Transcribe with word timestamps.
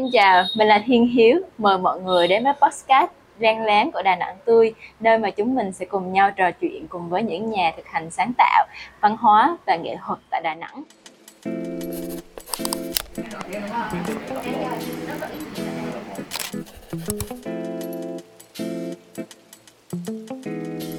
Xin 0.00 0.10
chào, 0.12 0.44
mình 0.56 0.68
là 0.68 0.82
Thiên 0.86 1.06
Hiếu. 1.06 1.40
Mời 1.58 1.78
mọi 1.78 2.00
người 2.00 2.28
đến 2.28 2.44
với 2.44 2.52
podcast 2.52 3.10
Rang 3.40 3.64
Láng 3.64 3.92
của 3.92 4.02
Đà 4.02 4.16
Nẵng 4.16 4.36
Tươi, 4.44 4.74
nơi 5.00 5.18
mà 5.18 5.30
chúng 5.30 5.54
mình 5.54 5.72
sẽ 5.72 5.86
cùng 5.86 6.12
nhau 6.12 6.30
trò 6.30 6.50
chuyện 6.50 6.86
cùng 6.88 7.08
với 7.08 7.22
những 7.22 7.50
nhà 7.50 7.72
thực 7.76 7.86
hành 7.86 8.10
sáng 8.10 8.32
tạo, 8.38 8.66
văn 9.00 9.16
hóa 9.16 9.56
và 9.66 9.76
nghệ 9.76 9.96
thuật 10.06 10.18
tại 10.30 10.40
Đà 10.44 10.54
Nẵng. 10.54 10.82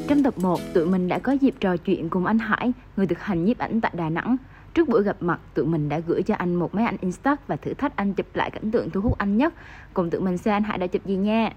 Trong 0.08 0.24
tập 0.24 0.34
1, 0.38 0.60
tụi 0.74 0.86
mình 0.86 1.08
đã 1.08 1.20
có 1.20 1.32
dịp 1.32 1.54
trò 1.60 1.78
chuyện 1.78 2.10
cùng 2.10 2.26
anh 2.26 2.40
Hải, 2.40 2.72
người 2.96 3.08
thực 3.08 3.20
hành 3.20 3.46
nhiếp 3.46 3.58
ảnh 3.58 3.82
tại 3.82 3.92
Đà 3.96 4.10
Nẵng. 4.10 4.38
Trước 4.74 4.88
buổi 4.90 5.04
gặp 5.04 5.16
mặt, 5.20 5.40
tụi 5.54 5.66
mình 5.66 5.90
đã 5.90 6.00
gửi 6.08 6.24
cho 6.24 6.36
anh 6.38 6.56
một 6.56 6.76
máy 6.76 6.86
ảnh 6.86 6.98
Instax 7.02 7.38
và 7.48 7.56
thử 7.56 7.74
thách 7.74 7.96
anh 7.96 8.14
chụp 8.14 8.26
lại 8.34 8.52
cảnh 8.52 8.72
tượng 8.72 8.90
thu 8.90 9.02
hút 9.02 9.18
anh 9.18 9.38
nhất. 9.38 9.54
Cùng 9.94 10.10
tụi 10.10 10.22
mình 10.22 10.38
xem 10.38 10.54
anh 10.54 10.64
Hải 10.64 10.78
đã 10.78 10.88
chụp 10.88 11.06
gì 11.06 11.16
nha. 11.16 11.50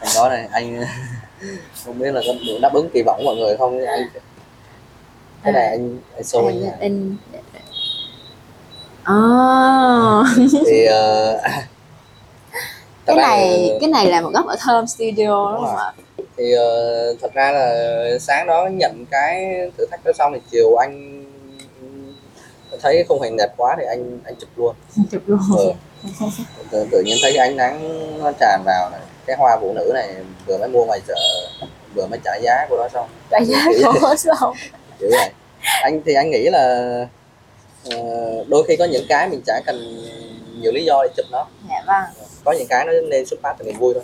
anh 0.00 0.08
nói 0.16 0.28
này 0.28 0.48
anh 0.52 0.84
không 1.84 1.98
biết 1.98 2.12
là 2.14 2.20
có 2.26 2.32
đủ 2.46 2.52
đáp 2.62 2.72
ứng 2.72 2.90
kỳ 2.94 3.02
vọng 3.06 3.16
của 3.18 3.24
mọi 3.24 3.36
người 3.36 3.56
không 3.56 3.86
anh 3.86 4.00
cái 5.42 5.52
này 5.52 5.66
anh 5.68 5.98
anh 6.14 6.22
show 6.22 6.46
anh 6.46 6.62
nha. 6.62 6.70
anh... 6.80 7.16
Oh. 9.12 10.26
thì 10.66 10.84
ờ, 10.84 11.36
thật 13.06 13.14
cái 13.14 13.16
ra 13.16 13.22
này 13.28 13.68
là- 13.68 13.78
cái 13.80 13.90
này 13.90 14.06
là 14.06 14.20
một 14.20 14.30
góc 14.34 14.46
ở 14.46 14.56
Thơm 14.60 14.86
Studio 14.86 15.52
đúng 15.52 15.54
Đúng 15.56 15.64
không 15.66 15.76
ạ? 15.76 15.92
thì 16.36 16.52
ờ, 16.52 17.14
thật 17.22 17.34
ra 17.34 17.50
là 17.52 17.74
sáng 18.20 18.46
đó 18.46 18.66
nhận 18.72 19.04
cái 19.10 19.44
thử 19.78 19.86
thách 19.90 20.00
đó 20.04 20.12
xong 20.18 20.32
thì 20.34 20.40
chiều 20.50 20.76
anh 20.76 21.19
thấy 22.82 23.04
không 23.08 23.20
hành 23.22 23.36
đẹp 23.36 23.48
quá 23.56 23.76
thì 23.78 23.84
anh 23.88 24.18
anh 24.24 24.34
chụp 24.40 24.48
luôn 24.56 24.74
Chụp 25.10 25.22
luôn. 25.26 25.40
ừ. 25.58 25.72
tự, 26.70 26.86
tự 26.90 27.02
nhiên 27.02 27.16
thấy 27.22 27.36
ánh 27.36 27.56
nắng 27.56 27.78
nó 28.18 28.32
tràn 28.40 28.62
vào 28.66 28.90
này 28.90 29.00
cái 29.26 29.36
hoa 29.36 29.58
phụ 29.60 29.72
nữ 29.72 29.90
này 29.94 30.14
vừa 30.46 30.58
mới 30.58 30.68
mua 30.68 30.84
ngoài 30.84 31.00
chợ 31.08 31.14
vừa 31.94 32.06
mới 32.06 32.18
trả 32.24 32.30
giá 32.42 32.66
của 32.68 32.76
nó 32.76 32.88
xong 32.88 33.08
Tại 33.30 33.44
giá 33.44 33.64
của 33.84 34.14
sao? 34.18 34.54
kiểu 35.00 35.10
này 35.10 35.32
anh 35.82 36.00
thì 36.06 36.14
anh 36.14 36.30
nghĩ 36.30 36.48
là 36.52 36.68
ờ, 37.90 37.96
đôi 38.48 38.64
khi 38.68 38.76
có 38.76 38.84
những 38.84 39.04
cái 39.08 39.28
mình 39.28 39.40
chả 39.46 39.60
cần 39.66 39.96
nhiều 40.60 40.72
lý 40.72 40.84
do 40.84 41.02
để 41.02 41.08
chụp 41.16 41.26
nó 41.32 41.46
Dạ 41.68 41.82
vâng. 41.86 42.26
có 42.44 42.52
những 42.52 42.66
cái 42.68 42.84
nó 42.84 42.92
nên 43.10 43.26
xuất 43.26 43.40
phát 43.42 43.54
từ 43.58 43.64
niềm 43.64 43.78
vui 43.78 43.94
thôi 43.94 44.02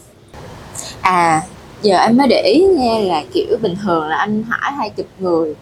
À, 1.01 1.43
giờ 1.83 1.97
em 1.99 2.17
mới 2.17 2.27
để 2.29 2.43
ý 2.43 2.65
nha 2.79 2.99
là 3.15 3.23
kiểu 3.35 3.57
bình 3.63 3.75
thường 3.85 4.09
là 4.09 4.17
anh 4.17 4.43
Hải 4.51 4.73
hay 4.73 4.91
chụp 4.97 5.07
người 5.19 5.55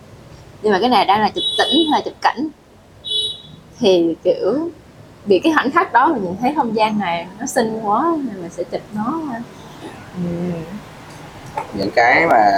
nhưng 0.62 0.72
mà 0.72 0.78
cái 0.80 0.88
này 0.88 1.04
đang 1.04 1.20
là 1.20 1.28
chụp 1.34 1.44
tĩnh 1.58 1.76
hay 1.92 2.02
chụp 2.04 2.14
cảnh 2.22 2.48
thì 3.84 4.16
kiểu 4.24 4.70
bị 5.26 5.38
cái 5.38 5.52
khoảnh 5.54 5.70
khắc 5.70 5.92
đó 5.92 6.08
mình 6.12 6.24
nhìn 6.24 6.36
thấy 6.40 6.52
không 6.56 6.76
gian 6.76 6.98
này 6.98 7.26
nó 7.40 7.46
xinh 7.46 7.80
quá 7.82 8.04
nên 8.16 8.42
mình 8.42 8.50
sẽ 8.50 8.62
chụp 8.64 8.80
nó. 8.94 9.22
Ừ. 10.16 10.22
những 11.74 11.90
cái 11.90 12.26
mà 12.26 12.50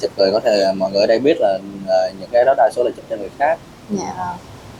chụp 0.00 0.10
người 0.16 0.30
có 0.32 0.40
thể 0.40 0.72
mọi 0.76 0.90
người 0.90 1.00
ở 1.00 1.06
đây 1.06 1.18
biết 1.18 1.36
là 1.40 1.58
ờ, 1.88 2.10
những 2.20 2.28
cái 2.32 2.44
đó 2.44 2.54
đa 2.56 2.70
số 2.76 2.84
là 2.84 2.90
chụp 2.96 3.04
cho 3.10 3.16
người 3.16 3.30
khác. 3.38 3.58
Dạ. 3.90 4.34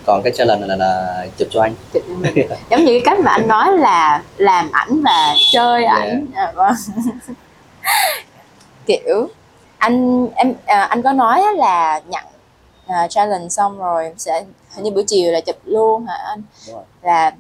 Còn 0.07 0.23
cái 0.23 0.33
challenge 0.33 0.67
này 0.67 0.79
là, 0.79 0.87
là 0.87 1.27
chụp 1.39 1.49
cho 1.51 1.63
anh. 1.63 1.75
Chụp 1.93 2.03
cho 2.09 2.15
mình. 2.15 2.49
Giống 2.71 2.85
như 2.85 2.93
cái 2.93 3.03
cách 3.05 3.19
mà 3.19 3.33
anh 3.33 3.49
nói 3.49 3.79
là 3.79 4.23
làm 4.37 4.69
ảnh 4.73 5.03
và 5.05 5.35
chơi 5.53 5.85
ảnh. 5.85 6.27
À, 6.35 6.53
vâng. 6.55 6.75
kiểu 8.87 9.29
anh 9.79 10.29
em 10.35 10.55
à, 10.67 10.83
anh 10.83 11.03
có 11.03 11.13
nói 11.13 11.43
là 11.57 12.01
nhận 12.09 12.25
à, 12.87 13.09
challenge 13.09 13.49
xong 13.49 13.79
rồi 13.79 14.13
sẽ 14.17 14.45
hình 14.75 14.85
như 14.85 14.91
buổi 14.91 15.05
chiều 15.07 15.33
là 15.33 15.41
chụp 15.41 15.57
luôn 15.65 16.07
hả 16.07 16.15
anh? 16.15 16.43
Rồi. 16.67 16.83
là 17.03 17.33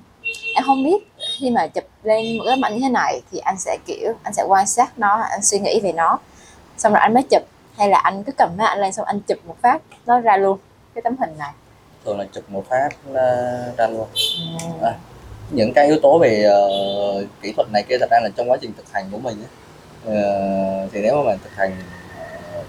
em 0.55 0.65
không 0.67 0.85
biết 0.85 1.09
khi 1.39 1.51
mà 1.51 1.67
chụp 1.67 1.85
lên 2.03 2.39
một 2.39 2.45
cái 2.47 2.59
ảnh 2.63 2.75
như 2.75 2.81
thế 2.83 2.89
này 2.89 3.23
thì 3.33 3.39
anh 3.39 3.59
sẽ 3.59 3.79
kiểu 3.87 4.13
anh 4.23 4.35
sẽ 4.35 4.43
quan 4.49 4.67
sát 4.67 4.99
nó 4.99 5.09
anh 5.31 5.43
suy 5.43 5.59
nghĩ 5.59 5.81
về 5.83 5.93
nó. 5.93 6.19
Xong 6.79 6.93
rồi 6.93 7.01
anh 7.01 7.15
mới 7.15 7.23
chụp 7.23 7.43
hay 7.77 7.89
là 7.89 7.99
anh 7.99 8.25
cứ 8.25 8.33
cầm 8.39 8.51
máy 8.57 8.67
ảnh 8.67 8.79
lên 8.79 8.93
xong 8.93 9.07
anh 9.07 9.21
chụp 9.21 9.39
một 9.47 9.57
phát 9.63 9.83
nó 10.07 10.21
ra 10.21 10.37
luôn 10.37 10.59
cái 10.95 11.03
tấm 11.03 11.17
hình 11.21 11.39
này. 11.39 11.53
Thường 12.05 12.19
là 12.19 12.25
chụp 12.33 12.51
một 12.51 12.65
phát 12.69 12.89
ra 13.77 13.87
luôn. 13.87 14.07
À. 14.83 14.93
những 15.51 15.73
cái 15.75 15.87
yếu 15.87 15.99
tố 16.03 16.19
về 16.19 16.43
ờ, 16.43 16.61
kỹ 17.43 17.53
thuật 17.57 17.69
này 17.73 17.85
kia 17.89 17.97
thật 18.01 18.09
ra 18.11 18.21
là 18.23 18.29
trong 18.37 18.51
quá 18.51 18.59
trình 18.61 18.73
thực 18.77 18.93
hành 18.93 19.05
của 19.13 19.19
mình 19.19 19.37
ấy, 19.43 19.49
ờ, 20.17 20.89
thì 20.93 21.01
nếu 21.03 21.17
mà 21.17 21.31
mình 21.31 21.39
thực 21.45 21.53
hành 21.57 21.77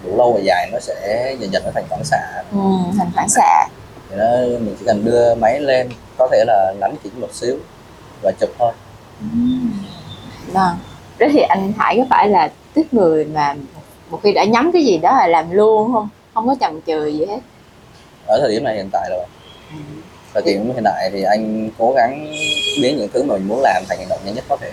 đủ 0.04 0.18
lâu 0.18 0.34
và 0.34 0.40
dài 0.44 0.70
nó 0.74 0.80
sẽ 0.80 1.36
dần 1.40 1.52
dần 1.54 1.64
nó 1.66 1.72
thành 1.76 1.86
phản 1.90 2.04
xạ 2.04 2.44
ừ, 2.52 2.58
hình 3.00 3.10
phản 3.16 3.30
xạ 3.30 3.68
thì 4.10 4.16
nó 4.16 4.26
mình 4.60 4.76
chỉ 4.80 4.86
cần 4.86 5.06
đưa 5.06 5.36
máy 5.36 5.60
lên 5.60 5.90
có 6.18 6.28
thể 6.32 6.44
là 6.48 6.74
nắm 6.80 6.92
chỉnh 7.04 7.22
một 7.22 7.34
xíu 7.34 7.58
và 8.24 8.32
chụp 8.40 8.50
thôi 8.60 8.72
Vâng. 10.54 10.78
Thế 11.20 11.30
thì 11.34 11.40
anh 11.42 11.74
Hải 11.78 11.98
có 11.98 12.04
phải 12.10 12.30
là 12.30 12.52
tiếp 12.74 12.84
người 12.92 13.26
mà 13.26 13.56
một 14.10 14.20
khi 14.24 14.32
đã 14.34 14.44
nhắm 14.44 14.72
cái 14.74 14.86
gì 14.86 14.98
đó 14.98 15.12
là 15.18 15.28
làm 15.28 15.52
luôn 15.52 15.94
không? 15.94 16.10
Không 16.34 16.48
có 16.48 16.56
chần 16.60 16.82
chừ 16.88 17.06
gì 17.08 17.26
hết. 17.26 17.40
ở 18.28 18.40
thời 18.42 18.52
điểm 18.52 18.64
này 18.64 18.76
hiện 18.76 18.90
tại 18.92 19.10
rồi 19.12 19.26
thời 20.34 20.44
điểm 20.44 20.74
hiện 20.74 20.84
tại 20.84 21.10
thì 21.14 21.24
anh 21.24 21.70
cố 21.78 21.94
gắng 21.98 22.26
biến 22.82 22.98
những 22.98 23.10
thứ 23.14 23.24
mà 23.24 23.34
mình 23.34 23.48
muốn 23.48 23.60
làm 23.62 23.84
thành 23.90 23.98
hành 23.98 24.10
động 24.10 24.20
nhanh 24.26 24.36
nhất 24.36 24.44
có 24.50 24.58
thể 24.62 24.72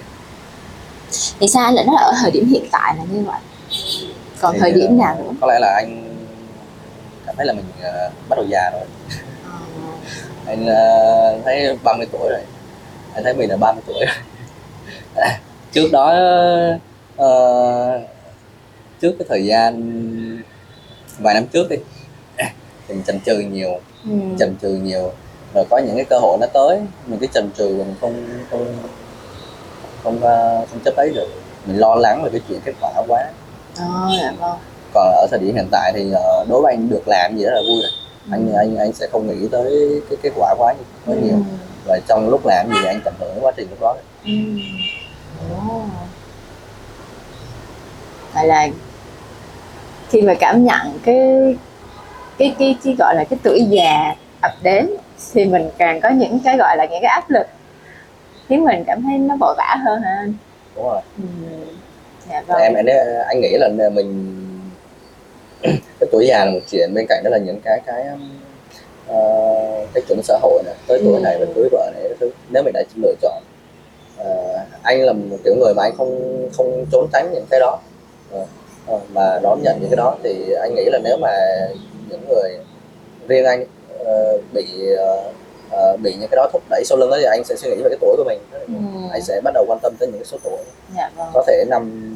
Thì 1.40 1.48
sao 1.48 1.64
anh 1.64 1.74
lại 1.74 1.84
nói 1.84 1.96
ở 1.98 2.12
thời 2.20 2.30
điểm 2.30 2.48
hiện 2.48 2.64
tại 2.72 2.94
là 2.98 3.04
như 3.12 3.24
vậy? 3.26 3.40
Còn 4.40 4.54
Thì, 4.54 4.60
thời 4.60 4.72
điểm 4.72 4.90
ờ, 4.90 5.04
nào 5.04 5.16
nữa? 5.18 5.30
có 5.40 5.46
lẽ 5.46 5.58
là 5.60 5.74
anh 5.82 6.16
cảm 7.26 7.34
thấy 7.36 7.46
là 7.46 7.52
mình 7.52 7.64
ờ, 7.82 8.10
bắt 8.28 8.36
đầu 8.36 8.46
già 8.50 8.70
rồi. 8.72 8.86
Anh 10.46 10.66
ờ, 10.66 11.38
thấy 11.44 11.78
30 11.84 12.06
tuổi 12.12 12.28
rồi. 12.30 12.40
Anh 13.14 13.24
thấy 13.24 13.34
mình 13.34 13.50
là 13.50 13.56
30 13.56 13.82
tuổi 13.86 14.04
rồi. 14.06 14.14
À, 15.16 15.38
trước 15.72 15.88
đó 15.92 16.12
ờ, 17.16 18.00
trước 19.00 19.12
cái 19.18 19.26
thời 19.28 19.44
gian 19.46 19.72
vài 21.18 21.34
năm 21.34 21.46
trước 21.52 21.70
đi 21.70 21.76
thì 22.88 22.94
mình 22.94 23.02
chần 23.06 23.20
chừ 23.20 23.38
nhiều 23.38 23.80
Ừ. 24.04 24.10
chần 24.38 24.56
chừ 24.62 24.68
nhiều. 24.68 25.12
Rồi 25.54 25.64
có 25.70 25.78
những 25.78 25.96
cái 25.96 26.04
cơ 26.04 26.18
hội 26.18 26.38
nó 26.40 26.46
tới 26.46 26.80
mình 27.06 27.18
cứ 27.20 27.26
chần 27.26 27.50
chừ 27.58 27.68
mình 27.68 27.94
không 28.00 28.26
không 28.50 28.66
không 30.02 30.20
ờ, 30.22 30.66
không 30.70 30.80
chấp 30.84 30.94
lấy 30.96 31.10
được. 31.14 31.28
Mình 31.66 31.78
lo 31.78 31.94
lắng 31.94 32.22
về 32.24 32.30
cái 32.32 32.40
chuyện 32.48 32.60
kết 32.64 32.72
quả 32.80 32.90
quá 33.08 33.24
Ờ, 33.78 33.84
dạ 34.22 34.32
vâng. 34.40 34.58
còn 34.94 35.06
ở 35.14 35.26
thời 35.30 35.40
điểm 35.40 35.54
hiện 35.54 35.68
tại 35.70 35.92
thì 35.94 36.12
ờ, 36.12 36.44
đối 36.48 36.62
với 36.62 36.72
anh 36.74 36.88
được 36.88 37.02
làm 37.06 37.36
gì 37.36 37.44
đó 37.44 37.50
là 37.50 37.60
vui 37.60 37.82
rồi 37.82 37.90
anh 38.30 38.52
anh 38.56 38.76
anh 38.76 38.92
sẽ 38.92 39.06
không 39.12 39.26
nghĩ 39.26 39.48
tới 39.52 40.00
cái 40.10 40.18
kết 40.22 40.30
quả 40.36 40.54
quá 40.58 40.74
quá 41.06 41.14
nhiều 41.22 41.34
Ừ. 41.36 41.42
và 41.86 41.98
trong 42.08 42.28
lúc 42.28 42.40
làm 42.46 42.66
gì 42.68 42.86
anh 42.86 43.00
tận 43.04 43.14
hưởng 43.20 43.44
quá 43.44 43.52
trình 43.56 43.66
lúc 43.70 43.80
đó 43.80 43.96
Ừ. 44.24 44.30
Ồ. 45.68 45.82
Vậy 48.34 48.46
là 48.46 48.68
khi 50.08 50.22
mà 50.22 50.34
cảm 50.34 50.64
nhận 50.64 50.98
cái 51.04 51.16
cái 52.38 52.54
cái, 52.58 52.76
cái 52.84 52.94
gọi 52.98 53.14
là 53.14 53.24
cái 53.24 53.38
tuổi 53.42 53.64
già 53.68 54.14
ập 54.40 54.52
đến 54.62 54.90
thì 55.32 55.44
mình 55.44 55.70
càng 55.78 56.00
có 56.00 56.08
những 56.08 56.38
cái 56.44 56.56
gọi 56.56 56.76
là 56.76 56.84
những 56.84 57.02
cái 57.02 57.10
áp 57.10 57.30
lực 57.30 57.46
khiến 58.48 58.64
mình 58.64 58.84
cảm 58.86 59.02
thấy 59.02 59.18
nó 59.18 59.36
vội 59.40 59.54
vã 59.58 59.76
hơn 59.84 60.02
hả 60.02 60.16
anh? 60.20 60.34
đúng 60.76 60.84
rồi 60.84 61.00
Ừ. 61.18 61.24
Dạ 62.30 62.42
vâng. 62.46 62.60
em 62.60 62.74
anh 62.74 62.86
anh 63.28 63.40
nghĩ 63.40 63.56
là 63.58 63.68
mình 63.92 64.34
cái 66.00 66.08
tuổi 66.12 66.26
già 66.28 66.44
là 66.44 66.50
một 66.50 66.60
chuyện 66.70 66.90
bên 66.94 67.06
cạnh 67.08 67.22
đó 67.24 67.30
là 67.30 67.38
những 67.38 67.60
cái 67.64 67.80
cái 67.86 68.04
ờ, 69.08 69.16
cái 69.94 70.02
chuẩn 70.08 70.20
xã 70.22 70.38
hội 70.42 70.62
này 70.66 70.74
tới 70.86 71.00
tuổi 71.04 71.14
Ừ. 71.16 71.20
này 71.22 71.36
và 71.40 71.46
cưới 71.54 71.68
vợ 71.72 71.90
này 71.94 72.02
thứ 72.20 72.30
nếu 72.50 72.62
mình 72.62 72.72
đã 72.74 72.82
lựa 73.02 73.14
chọn 73.22 73.42
Ờ, 74.18 74.58
anh 74.82 75.00
là 75.02 75.12
một 75.12 75.36
kiểu 75.44 75.54
người 75.54 75.74
mà 75.74 75.82
anh 75.82 75.92
không 75.96 76.48
không 76.56 76.86
trốn 76.92 77.06
tránh 77.12 77.30
những 77.34 77.44
cái 77.50 77.60
đó 77.60 77.78
ờ, 78.86 78.98
mà 79.14 79.38
đón 79.42 79.62
nhận 79.62 79.78
những 79.80 79.90
cái 79.90 79.96
đó 79.96 80.16
thì 80.24 80.52
anh 80.62 80.74
nghĩ 80.74 80.84
là 80.84 80.98
nếu 81.04 81.16
mà 81.20 81.30
những 82.10 82.20
người 82.28 82.58
riêng 83.28 83.44
anh 83.44 83.64
ờ, 84.04 84.38
bị 84.52 84.66
ờ, 84.96 85.30
ờ, 85.70 85.96
bị 86.02 86.14
những 86.20 86.28
cái 86.30 86.36
đó 86.36 86.48
thúc 86.52 86.62
đẩy 86.70 86.82
sau 86.84 86.98
lưng 86.98 87.10
đó 87.10 87.16
thì 87.20 87.24
anh 87.24 87.44
sẽ 87.44 87.56
suy 87.56 87.70
nghĩ 87.70 87.76
về 87.82 87.88
cái 87.90 87.98
tuổi 88.00 88.14
của 88.16 88.24
mình 88.24 88.38
Ừ. 88.52 88.74
anh 89.12 89.22
sẽ 89.22 89.40
bắt 89.44 89.50
đầu 89.54 89.64
quan 89.68 89.78
tâm 89.82 89.94
tới 89.98 90.06
những 90.08 90.18
cái 90.18 90.26
số 90.26 90.36
tuổi 90.44 90.58
Dạ 90.96 91.10
vâng. 91.16 91.28
có 91.34 91.44
thể 91.46 91.64
năm 91.68 92.13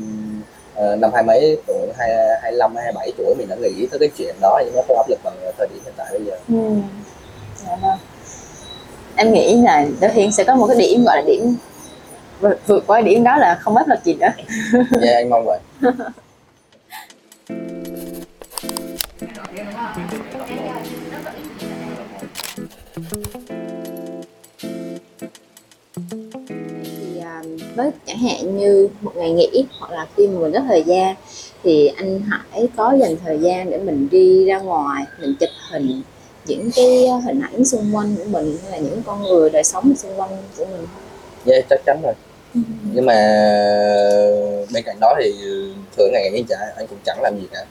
năm 0.99 1.11
hai 1.15 1.23
mấy 1.23 1.59
tuổi 1.67 1.89
hai 1.99 2.11
hai 2.43 2.53
lăm 2.53 2.77
hai 2.77 2.93
bảy 2.93 3.13
tuổi 3.19 3.35
mình 3.39 3.49
đã 3.49 3.57
nghĩ 3.57 3.87
tới 3.91 3.99
cái 3.99 4.11
chuyện 4.19 4.35
đó 4.41 4.61
nhưng 4.65 4.75
nó 4.77 4.83
không 4.89 4.97
áp 4.97 5.09
lực 5.09 5.19
bằng 5.25 5.35
thời 5.59 5.69
điểm 5.69 5.79
hiện 5.85 5.95
tại 5.97 6.07
bây 6.11 6.25
giờ 6.25 6.37
Ừ. 6.49 6.75
Dạ 7.67 7.77
vâng. 7.83 7.99
Em 9.17 9.33
nghĩ 9.33 9.57
là 9.63 9.87
Đỗ 10.01 10.09
Hiên 10.09 10.33
sẽ 10.33 10.45
có 10.45 10.55
một 10.55 10.67
cái 10.67 10.77
điểm 10.77 11.05
gọi 11.05 11.17
là 11.17 11.23
điểm 11.27 11.57
vượt 12.67 12.85
qua 12.87 13.01
điểm 13.01 13.25
đó 13.25 13.37
là 13.37 13.59
không 13.61 13.77
áp 13.77 13.89
lực 13.89 13.99
gì 14.05 14.15
nữa. 14.15 14.29
yeah, 15.03 15.17
anh 15.17 15.31
mong 15.31 15.45
vậy 15.47 15.59
thì 23.03 23.38
với 27.79 27.91
chẳng 28.07 28.19
hạn 28.19 28.59
như 28.59 28.89
một 29.01 29.13
ngày 29.17 29.31
nghỉ 29.31 29.65
hoặc 29.81 29.91
là 29.91 30.07
khi 30.17 30.27
mà 30.27 30.41
mình 30.41 30.53
có 30.53 30.61
thời 30.69 30.83
gian 30.83 31.15
thì 31.63 31.87
anh 31.97 32.21
Hải 32.21 32.69
có 32.77 32.95
dành 33.01 33.17
thời 33.25 33.39
gian 33.39 33.71
để 33.71 33.79
mình 33.79 34.09
đi 34.11 34.45
ra 34.45 34.59
ngoài 34.59 35.05
mình 35.21 35.35
chụp 35.41 35.49
hình 35.71 36.03
những 36.47 36.71
cái 36.77 37.09
hình 37.25 37.41
ảnh 37.41 37.65
xung 37.65 37.97
quanh 37.97 38.17
của 38.17 38.25
mình 38.25 38.57
hay 38.63 38.71
là 38.71 38.79
những 38.89 39.03
con 39.07 39.23
người 39.23 39.51
đời 39.51 39.65
sống 39.65 39.97
xung 39.97 40.21
quanh 40.21 40.31
của 40.57 40.65
mình 40.65 40.87
không? 40.87 41.53
yeah, 41.53 41.65
chắc 41.71 41.81
chắn 41.87 42.01
rồi 42.03 42.15
nhưng 42.93 43.07
mà 43.07 43.15
bên 44.73 44.83
cạnh 44.85 44.97
đó 45.01 45.15
thì 45.23 45.33
thường 45.97 46.11
ngày 46.13 46.31
anh 46.35 46.45
chả 46.49 46.57
anh 46.77 46.87
cũng 46.87 46.99
chẳng 47.05 47.19
làm 47.23 47.41
gì 47.41 47.47
cả 47.53 47.65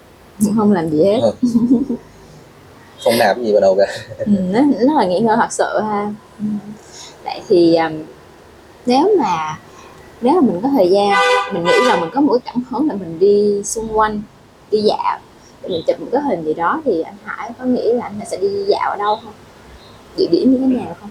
không 0.58 0.72
làm 0.74 0.90
gì 0.90 1.04
hết 1.04 1.20
Ừ. 1.22 1.32
không 3.04 3.18
nạp 3.20 3.38
gì 3.38 3.52
vào 3.52 3.62
đầu 3.62 3.76
cả 3.76 3.86
ừ, 4.18 4.32
nó 4.52 4.62
nó 4.80 4.94
là 4.94 5.08
nghĩ 5.08 5.20
ngợi 5.20 5.36
thật 5.40 5.52
sự 5.52 5.80
ha 5.82 6.14
ừ. 6.40 6.46
vậy 7.26 7.42
thì 7.48 7.76
um, 7.76 8.04
nếu 8.86 9.16
mà 9.20 9.60
nếu 10.22 10.34
mà 10.34 10.42
mình 10.42 10.60
có 10.64 10.70
thời 10.78 10.90
gian 10.90 11.14
mình 11.54 11.64
nghĩ 11.64 11.74
là 11.88 12.00
mình 12.00 12.10
có 12.14 12.22
một 12.22 12.34
cái 12.34 12.54
cảm 12.54 12.64
hứng 12.70 12.90
để 12.90 12.96
mình 12.96 13.20
đi 13.20 13.64
xung 13.64 13.98
quanh 13.98 14.22
đi 14.72 14.82
dạo 14.82 15.20
để 15.62 15.70
mình 15.70 15.82
chụp 15.88 16.00
một 16.00 16.08
cái 16.12 16.22
hình 16.22 16.46
gì 16.46 16.54
đó 16.54 16.82
thì 16.86 17.02
anh 17.02 17.16
Hải 17.24 17.52
có 17.60 17.66
nghĩ 17.66 17.94
là 17.94 18.04
anh 18.04 18.20
sẽ 18.32 18.38
đi 18.38 18.48
dạo 18.68 18.90
ở 18.92 18.98
đâu 18.98 19.16
không? 19.24 19.34
Địa 20.18 20.28
điểm 20.32 20.52
như 20.52 20.58
thế 20.58 20.84
nào 20.84 20.96
không? 21.00 21.10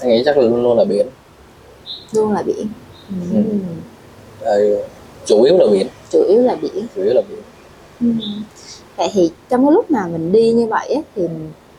Anh 0.00 0.10
nghĩ 0.10 0.22
chắc 0.24 0.36
là 0.36 0.42
luôn 0.42 0.62
luôn 0.62 0.78
là 0.78 0.84
biển. 0.84 1.06
Luôn 2.12 2.32
là 2.32 2.42
biển. 2.42 2.68
Ừ. 3.08 3.14
Ừ. 3.34 3.42
ờ, 4.40 4.58
chủ 5.26 5.42
yếu 5.42 5.58
là 5.58 5.66
biển. 5.72 5.86
Chủ 6.10 6.24
yếu 6.28 6.42
là 6.42 6.54
biển. 6.54 6.86
Chủ 6.96 7.02
yếu 7.02 7.14
là 7.14 7.22
biển. 7.28 7.40
Ừ. 8.00 8.24
Vậy 8.96 9.08
thì 9.12 9.30
trong 9.48 9.66
cái 9.66 9.72
lúc 9.72 9.90
mà 9.90 10.06
mình 10.06 10.32
đi 10.32 10.52
như 10.52 10.66
vậy 10.66 11.02
thì 11.16 11.22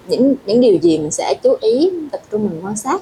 những 0.07 0.35
những 0.45 0.61
điều 0.61 0.77
gì 0.81 0.97
mình 0.97 1.11
sẽ 1.11 1.35
chú 1.43 1.55
ý 1.61 1.89
tập 2.11 2.21
trung 2.31 2.49
mình 2.49 2.65
quan 2.65 2.75
sát 2.75 3.01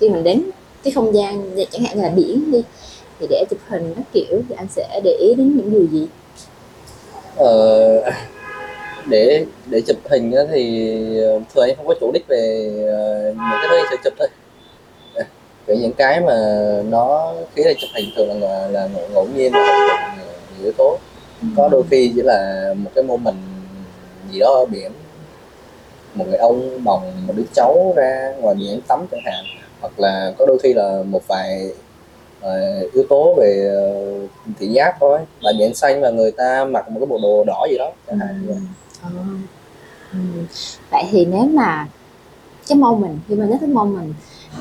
khi 0.00 0.08
mình 0.08 0.24
đến 0.24 0.42
cái 0.84 0.92
không 0.92 1.14
gian 1.14 1.54
như- 1.54 1.64
chẳng 1.70 1.82
hạn 1.84 1.96
như 1.96 2.02
là 2.02 2.08
biển 2.10 2.50
đi 2.52 2.62
thì 3.20 3.26
để 3.30 3.44
chụp 3.50 3.58
hình 3.68 3.94
các 3.96 4.04
kiểu 4.12 4.42
thì 4.48 4.54
anh 4.58 4.66
sẽ 4.76 5.00
để 5.04 5.10
ý 5.20 5.34
đến 5.34 5.56
những 5.56 5.70
điều 5.70 5.86
gì? 5.92 6.06
Ờ, 7.36 8.10
để 9.06 9.46
để 9.66 9.80
chụp 9.86 9.96
hình 10.10 10.32
thì 10.52 10.96
ờ, 11.20 11.40
thường 11.54 11.64
anh 11.64 11.76
không 11.76 11.86
có 11.86 11.94
chủ 12.00 12.10
đích 12.14 12.24
về 12.28 12.70
ờ, 12.88 13.24
những 13.26 13.38
cái 13.50 13.68
thứ 13.70 13.76
anh 13.76 13.86
sẽ 13.90 13.96
chụp 14.04 14.12
thôi. 14.18 14.28
Ờ, 15.14 15.24
kiểu 15.66 15.76
những 15.76 15.92
cái 15.92 16.20
mà 16.20 16.34
nó 16.90 17.34
khi 17.54 17.62
anh 17.64 17.76
chụp 17.80 17.90
hình 17.94 18.10
thường 18.16 18.42
là 18.42 18.68
là 18.68 18.88
ngẫu, 19.14 19.26
nhiên 19.36 19.52
nhiều, 19.52 20.24
yếu 20.62 20.72
tố. 20.78 20.98
Có 21.56 21.68
đôi 21.68 21.82
khi 21.90 22.12
chỉ 22.16 22.22
là 22.22 22.74
một 22.76 22.90
cái 22.94 23.04
mô 23.04 23.16
mình 23.16 23.34
gì 24.32 24.38
đó 24.38 24.46
ở 24.54 24.66
biển 24.66 24.92
một 26.14 26.24
người 26.28 26.38
ông 26.38 26.84
bồng 26.84 27.12
một 27.26 27.34
đứa 27.36 27.42
cháu 27.54 27.92
ra 27.96 28.32
ngoài 28.38 28.54
biển 28.54 28.80
tắm 28.88 29.06
chẳng 29.10 29.20
hạn 29.24 29.44
hoặc 29.82 30.00
là 30.00 30.34
có 30.38 30.46
đôi 30.46 30.58
khi 30.62 30.72
là 30.72 31.02
một 31.06 31.26
vài 31.26 31.72
ờ, 32.40 32.80
yếu 32.92 33.04
tố 33.08 33.34
về 33.38 33.70
ờ, 33.76 34.02
thị 34.58 34.66
giác 34.66 34.96
thôi 35.00 35.18
bãi 35.44 35.54
biển 35.58 35.74
xanh 35.74 36.00
và 36.00 36.10
người 36.10 36.30
ta 36.32 36.64
mặc 36.64 36.90
một 36.90 37.00
cái 37.00 37.06
bộ 37.06 37.18
đồ 37.22 37.44
đỏ 37.44 37.66
gì 37.70 37.78
đó 37.78 37.90
chẳng 38.06 38.18
hạn 38.18 38.44
vậy. 38.46 38.56
Ờ. 39.02 39.10
Ừ. 40.12 40.18
vậy 40.90 41.04
thì 41.10 41.24
nếu 41.24 41.44
mà 41.44 41.86
cái 42.68 42.78
moment 42.78 43.18
khi 43.28 43.34
mà 43.34 43.46
nhắc 43.46 43.58
tới 43.60 43.68
moment 43.68 44.14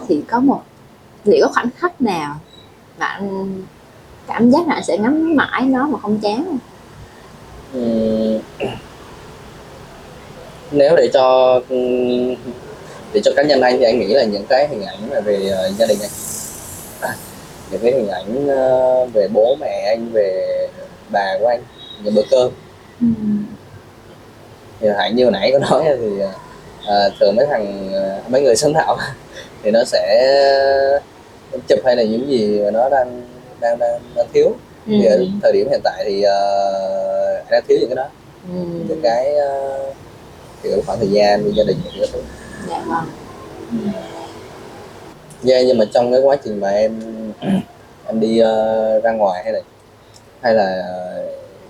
thì 0.07 0.21
có 0.27 0.39
một 0.39 0.61
liệu 1.23 1.45
có 1.47 1.53
khoảnh 1.53 1.69
khắc 1.77 2.01
nào 2.01 2.39
mà 2.97 3.05
anh 3.05 3.63
cảm 4.27 4.51
giác 4.51 4.67
là 4.67 4.73
anh 4.73 4.83
sẽ 4.83 4.97
ngắm 4.97 5.35
mãi 5.35 5.61
nó 5.61 5.87
mà 5.87 5.99
không 5.99 6.19
chán 6.19 6.45
không? 6.45 6.59
Ừm, 7.73 8.39
nếu 10.71 10.95
để 10.95 11.09
cho 11.13 11.59
để 13.13 13.21
cho 13.23 13.31
cá 13.35 13.43
nhân 13.43 13.61
anh 13.61 13.77
thì 13.79 13.83
anh 13.85 13.99
nghĩ 13.99 14.13
là 14.13 14.23
những 14.23 14.45
cái 14.49 14.67
hình 14.67 14.83
ảnh 14.85 15.09
mà 15.09 15.19
về 15.19 15.49
ờ, 15.51 15.71
gia 15.77 15.85
đình 15.85 15.97
anh 16.01 16.09
À, 17.01 17.15
những 17.71 17.81
cái 17.83 17.91
hình 17.91 18.07
ảnh 18.07 18.47
ờ, 18.47 19.05
về 19.13 19.27
bố 19.33 19.55
mẹ 19.59 19.83
anh 19.87 20.09
về 20.13 20.45
bà 21.11 21.37
của 21.39 21.47
anh 21.47 21.63
những 22.03 22.15
bữa 22.15 22.23
cơm 22.31 22.51
Ừ. 23.01 23.07
thì 24.79 24.87
hãy 24.97 25.11
như 25.11 25.23
hồi 25.23 25.31
nãy 25.31 25.51
có 25.53 25.59
nói 25.59 25.83
thì 25.99 26.09
ờ, 26.85 27.09
thường 27.19 27.35
mấy 27.35 27.45
thằng 27.49 27.91
mấy 28.27 28.41
người 28.41 28.55
sáng 28.55 28.73
tạo 28.73 28.97
thì 29.63 29.71
nó 29.71 29.83
sẽ 29.85 30.27
chụp 31.67 31.79
hay 31.85 31.95
là 31.95 32.03
những 32.03 32.29
gì 32.29 32.59
mà 32.65 32.71
nó 32.71 32.89
đang 32.89 33.21
đang 33.61 33.79
đang, 33.79 33.99
đang 34.15 34.27
thiếu 34.33 34.51
thì 34.85 35.05
ở 35.05 35.15
Ừ. 35.17 35.25
thời 35.43 35.51
điểm 35.53 35.67
hiện 35.71 35.81
tại 35.83 36.03
thì 36.05 36.17
uh, 36.25 37.51
đang 37.51 37.63
thiếu 37.67 37.77
những 37.81 37.89
cái 37.89 37.95
đó 37.95 38.07
Ừ. 38.53 38.59
những 38.87 38.99
cái 39.03 39.35
ờ, 39.35 39.79
kiểu 40.63 40.81
khoảng 40.85 40.99
thời 40.99 41.09
gian 41.11 41.51
gia 41.55 41.63
đình 41.63 41.77
những 41.83 41.93
cái 41.99 42.07
thứ 42.13 42.21
Dạ 42.71 42.83
vâng. 42.87 43.05
yeah, 45.47 45.63
nhưng 45.67 45.77
mà 45.77 45.85
trong 45.93 46.11
cái 46.11 46.21
quá 46.23 46.35
trình 46.43 46.59
mà 46.59 46.69
em 46.69 46.99
em 48.07 48.19
đi 48.19 48.39
ờ, 48.39 48.99
ra 49.03 49.11
ngoài 49.11 49.43
hay 49.43 49.53
là 49.53 49.59
hay 50.41 50.53
là 50.53 50.83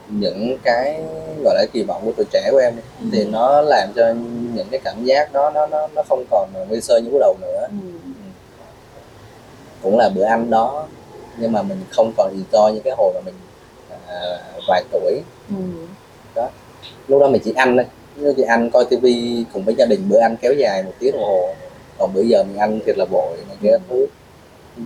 những 0.10 0.58
cái 0.64 1.02
gọi 1.44 1.56
là 1.56 1.66
kỳ 1.74 1.84
vọng 1.84 2.02
của 2.06 2.12
tuổi 2.18 2.26
trẻ 2.32 2.48
của 2.52 2.58
em 2.58 2.74
Ừ. 3.02 3.06
thì 3.12 3.26
nó 3.26 3.62
làm 3.62 3.90
cho 3.96 4.14
những 4.56 4.68
cái 4.72 4.80
cảm 4.84 5.04
giác 5.06 5.34
đó 5.34 5.50
nó 5.56 5.68
nó 5.68 5.88
nó 5.96 6.04
không 6.10 6.24
còn 6.32 6.50
nguyên 6.70 6.82
sơ 6.82 6.98
như 7.00 7.10
lúc 7.10 7.20
đầu 7.20 7.36
nữa 7.42 7.68
Ừ. 7.70 7.76
cũng 9.84 9.98
là 9.98 10.10
bữa 10.10 10.24
ăn 10.24 10.50
đó 10.50 10.88
nhưng 11.38 11.52
mà 11.52 11.62
mình 11.62 11.84
không 11.92 12.12
còn 12.18 12.34
enjoy 12.38 12.74
những 12.74 12.84
cái 12.84 12.94
hồi 12.98 13.12
mà 13.16 13.22
mình 13.26 13.36
à, 14.08 14.38
vài 14.68 14.84
tuổi 14.92 15.22
Ừ. 15.50 15.56
lúc 17.08 17.22
đó 17.22 17.28
mình 17.28 17.42
chỉ 17.46 17.54
ăn 17.56 17.78
thôi 17.78 17.86
như 18.16 18.34
chỉ 18.38 18.44
ăn 18.44 18.70
coi 18.70 18.86
tivi 18.86 19.46
cùng 19.54 19.64
với 19.64 19.76
gia 19.76 19.86
đình 19.86 20.10
bữa 20.10 20.20
ăn 20.20 20.36
kéo 20.42 20.54
dài 20.54 20.84
một 20.84 20.94
tiếng 21.00 21.12
đồng 21.12 21.24
hồ 21.24 21.54
còn 21.98 22.14
bữa 22.14 22.22
giờ 22.22 22.44
mình 22.44 22.58
ăn 22.58 22.80
thiệt 22.86 22.98
là 22.98 23.06
vội 23.06 23.38
này 23.48 23.58
kia 23.62 23.78
thứ 23.90 24.08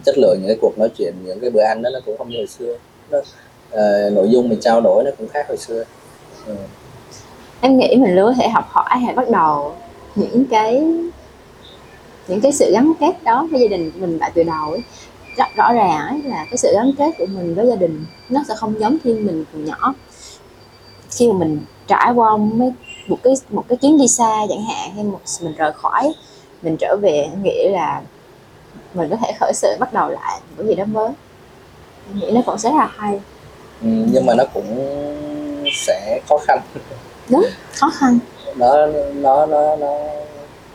chất 0.05 0.17
lượng 0.17 0.37
những 0.39 0.47
cái 0.47 0.57
cuộc 0.61 0.77
nói 0.77 0.89
chuyện 0.97 1.13
những 1.25 1.39
cái 1.39 1.49
bữa 1.49 1.61
ăn 1.61 1.81
đó 1.81 1.89
nó 1.93 1.99
cũng 2.05 2.17
không 2.17 2.29
như 2.29 2.37
hồi 2.37 2.47
xưa 2.47 2.77
nó, 3.09 3.17
uh, 3.17 4.13
nội 4.13 4.29
dung 4.29 4.49
mình 4.49 4.59
trao 4.61 4.81
đổi 4.81 5.03
nó 5.03 5.11
cũng 5.17 5.27
khác 5.27 5.47
hồi 5.47 5.57
xưa 5.57 5.83
ừ. 6.45 6.55
em 7.61 7.77
nghĩ 7.77 7.95
mình 7.95 8.15
luôn 8.15 8.25
có 8.25 8.33
thể 8.41 8.49
học 8.49 8.65
hỏi 8.69 8.99
hay 9.05 9.15
bắt 9.15 9.29
đầu 9.29 9.73
những 10.15 10.45
cái 10.45 10.83
những 12.27 12.41
cái 12.41 12.51
sự 12.51 12.71
gắn 12.73 12.91
kết 12.99 13.23
đó 13.23 13.47
với 13.51 13.61
gia 13.61 13.67
đình 13.67 13.91
của 13.91 13.99
mình 13.99 14.17
tại 14.19 14.31
từ 14.35 14.43
đầu 14.43 14.71
ấy. 14.71 14.81
rất 15.37 15.47
rõ 15.55 15.73
ràng 15.73 16.07
ấy 16.07 16.21
là 16.23 16.45
cái 16.49 16.57
sự 16.57 16.73
gắn 16.73 16.91
kết 16.97 17.11
của 17.17 17.25
mình 17.25 17.55
với 17.55 17.67
gia 17.67 17.75
đình 17.75 18.05
nó 18.29 18.41
sẽ 18.47 18.53
không 18.57 18.79
giống 18.79 18.97
khi 19.03 19.13
mình 19.13 19.45
còn 19.53 19.65
nhỏ 19.65 19.93
khi 21.09 21.31
mà 21.31 21.39
mình 21.39 21.59
trải 21.87 22.11
qua 22.15 22.37
mấy 22.37 22.73
một 23.07 23.17
cái 23.23 23.33
một 23.49 23.63
cái 23.69 23.77
chuyến 23.77 23.97
đi 23.97 24.07
xa 24.07 24.41
chẳng 24.49 24.63
hạn 24.63 24.95
hay 24.95 25.03
một 25.03 25.19
mình 25.41 25.55
rời 25.55 25.71
khỏi 25.71 26.13
mình 26.61 26.77
trở 26.79 26.97
về 27.01 27.11
em 27.11 27.43
nghĩ 27.43 27.67
là 27.69 28.01
mình 28.93 29.09
có 29.09 29.15
thể 29.21 29.31
khởi 29.39 29.53
sự 29.53 29.75
bắt 29.79 29.93
đầu 29.93 30.09
lại 30.09 30.39
một 30.49 30.55
cái 30.57 30.67
gì 30.67 30.75
đó 30.75 30.85
mới. 30.85 31.09
Em 32.07 32.19
nghĩ 32.19 32.31
nó 32.31 32.41
cũng 32.45 32.57
sẽ 32.57 32.71
là 32.71 32.89
hay. 32.97 33.19
Ừ, 33.81 33.87
nhưng 34.11 34.25
mà 34.25 34.33
nó 34.37 34.43
cũng 34.53 34.77
sẽ 35.73 36.19
khó 36.29 36.37
khăn. 36.47 36.59
Khó 37.73 37.89
khăn. 37.93 38.19
Nó 38.55 38.85
nó 39.13 39.45
nó 39.45 39.75
nó 39.75 39.97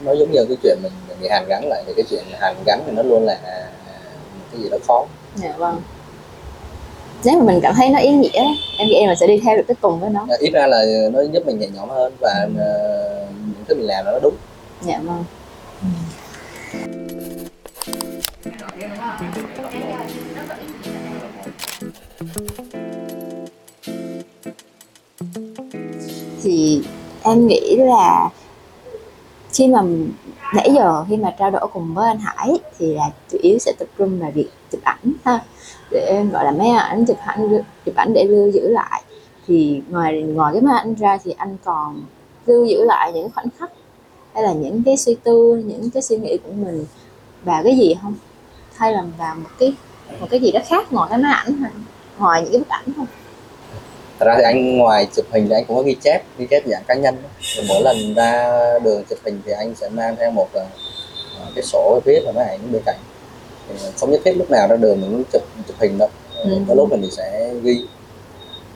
nó 0.01 0.13
giống 0.13 0.33
như 0.33 0.45
cái 0.49 0.57
chuyện 0.63 0.79
mình 0.83 0.93
mình 1.09 1.17
bị 1.21 1.29
hàn 1.31 1.45
gắn 1.49 1.65
lại 1.69 1.85
thì 1.87 1.93
cái 1.97 2.05
chuyện 2.11 2.25
hàn 2.41 2.57
gắn 2.67 2.83
thì 2.87 2.93
nó 2.93 3.03
luôn 3.03 3.25
là 3.25 3.39
cái 4.53 4.63
gì 4.63 4.69
đó 4.69 4.79
khó. 4.89 5.05
Dạ 5.35 5.55
vâng 5.59 5.81
nếu 7.25 7.39
mà 7.39 7.45
mình 7.45 7.61
cảm 7.63 7.75
thấy 7.75 7.89
nó 7.89 7.99
ý 7.99 8.11
nghĩa 8.11 8.45
em 8.79 8.89
nghĩ 8.89 8.95
em 8.95 9.09
mình 9.09 9.17
sẽ 9.17 9.27
đi 9.27 9.41
theo 9.45 9.57
được 9.57 9.63
tới 9.67 9.75
cùng 9.81 10.01
với 10.01 10.11
nó. 10.11 10.27
Ít 10.39 10.51
ra 10.51 10.67
là 10.67 10.85
nó 11.13 11.21
giúp 11.33 11.47
mình 11.47 11.59
nhẹ 11.59 11.69
nhõm 11.75 11.89
hơn 11.89 12.13
và 12.21 12.49
ờ, 12.59 13.27
những 13.47 13.65
cái 13.69 13.77
mình 13.77 13.87
làm 13.87 14.05
nó 14.05 14.19
đúng. 14.23 14.35
Dạ 14.83 15.01
vâng. 15.05 15.25
Thì 26.43 26.83
em 27.23 27.47
nghĩ 27.47 27.77
là 27.77 28.29
khi 29.53 29.69
mà 29.69 29.83
nãy 30.55 30.71
giờ 30.75 31.05
khi 31.09 31.17
mà 31.17 31.35
trao 31.39 31.51
đổi 31.51 31.69
cùng 31.73 31.95
với 31.95 32.09
anh 32.09 32.19
Hải 32.19 32.49
thì 32.79 32.95
là 32.95 33.11
chủ 33.33 33.39
yếu 33.43 33.59
sẽ 33.59 33.73
tập 33.79 33.89
trung 33.99 34.21
vào 34.21 34.31
việc 34.31 34.49
chụp 34.73 34.81
ảnh 34.85 35.13
ha. 35.25 35.45
Để 35.91 36.01
em 36.01 36.31
gọi 36.31 36.45
là 36.45 36.51
máy 36.51 36.69
ảnh 36.69 37.05
chụp 37.07 37.17
ảnh 37.27 37.63
chụp 37.87 37.95
ảnh 37.97 38.13
để 38.15 38.25
lưu 38.25 38.51
giữ 38.51 38.69
lại. 38.69 39.03
Thì 39.47 39.83
ngoài 39.89 40.23
ngoài 40.23 40.53
cái 40.53 40.63
máy 40.63 40.79
ảnh 40.79 40.95
ra 40.95 41.19
thì 41.25 41.35
anh 41.37 41.57
còn 41.65 42.03
lưu 42.47 42.65
giữ 42.65 42.85
lại 42.85 43.13
những 43.13 43.31
khoảnh 43.35 43.47
khắc 43.59 43.71
hay 44.35 44.43
là 44.43 44.53
những 44.53 44.83
cái 44.83 44.97
suy 44.97 45.17
tư, 45.25 45.63
những 45.67 45.91
cái 45.91 46.03
suy 46.03 46.17
nghĩ 46.17 46.39
của 46.45 46.53
mình 46.53 46.87
vào 47.45 47.63
cái 47.65 47.77
gì 47.77 47.95
không? 48.03 48.15
Hay 48.77 48.93
là 48.93 49.05
vào 49.19 49.35
một 49.35 49.51
cái 49.59 49.75
một 50.21 50.27
cái 50.31 50.41
gì 50.41 50.53
đó 50.53 50.61
khác 50.67 50.93
ngoài 50.93 51.07
cái 51.11 51.19
máy 51.19 51.33
ảnh 51.33 51.63
ngoài 52.19 52.43
những 52.43 52.53
cái 52.53 52.59
bức 52.59 52.69
ảnh 52.69 52.85
không? 52.97 53.07
Thật 54.21 54.27
ra 54.27 54.35
thì 54.37 54.43
anh 54.43 54.77
ngoài 54.77 55.07
chụp 55.17 55.27
hình 55.33 55.49
thì 55.49 55.55
anh 55.55 55.65
cũng 55.65 55.77
có 55.77 55.83
ghi 55.83 55.97
chép 56.05 56.23
ghi 56.39 56.47
chép 56.51 56.63
dạng 56.67 56.83
cá 56.87 56.95
nhân. 56.95 57.17
Thì 57.57 57.63
mỗi 57.69 57.83
lần 57.83 58.15
ra 58.15 58.49
đường 58.85 59.05
chụp 59.11 59.19
hình 59.25 59.41
thì 59.47 59.53
anh 59.53 59.75
sẽ 59.75 59.89
mang 59.89 60.17
theo 60.17 60.31
một 60.31 60.49
ờ, 60.53 60.67
cái 61.55 61.65
sổ 61.65 62.01
viết 62.05 62.21
và 62.27 62.33
máy 62.33 62.45
ảnh 62.49 62.73
bên 62.73 62.83
cạnh. 62.87 62.99
Thì 63.69 63.75
không 64.01 64.11
nhất 64.11 64.21
thiết 64.25 64.33
lúc 64.37 64.51
nào 64.51 64.69
ra 64.69 64.77
đường 64.77 65.01
mình 65.01 65.11
cũng 65.11 65.25
chụp 65.33 65.43
chụp 65.69 65.77
hình 65.81 65.99
đâu. 65.99 66.09
Ừ. 66.45 66.51
có 66.69 66.75
lúc 66.75 66.91
mình 66.91 67.11
sẽ 67.11 67.55
ghi. 67.63 67.85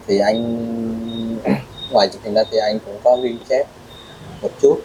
Thì 0.07 0.19
anh 0.19 0.39
ngoài 1.93 2.09
chụp 2.13 2.23
hình 2.25 2.35
ra 2.35 2.43
thì 2.51 2.59
anh 2.59 2.79
cũng 2.87 2.99
có 3.05 3.17
ghi 3.17 3.37
chép 3.49 3.67
một 4.43 4.51
chút. 4.63 4.81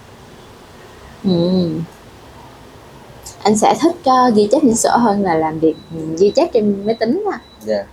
Ừ. 1.24 1.70
anh 3.44 3.58
sẽ 3.58 3.76
thích 3.82 3.96
uh, 4.10 4.36
ghi 4.36 4.48
chép 4.52 4.60
trên 4.62 4.76
sổ 4.76 4.90
hơn 4.98 5.24
là 5.24 5.36
làm 5.36 5.60
việc 5.60 5.76
ừ, 5.96 6.16
ghi 6.20 6.32
chép 6.36 6.50
trên 6.54 6.86
máy 6.86 6.96
tính 6.96 7.24
à 7.32 7.40
yeah. 7.68 7.86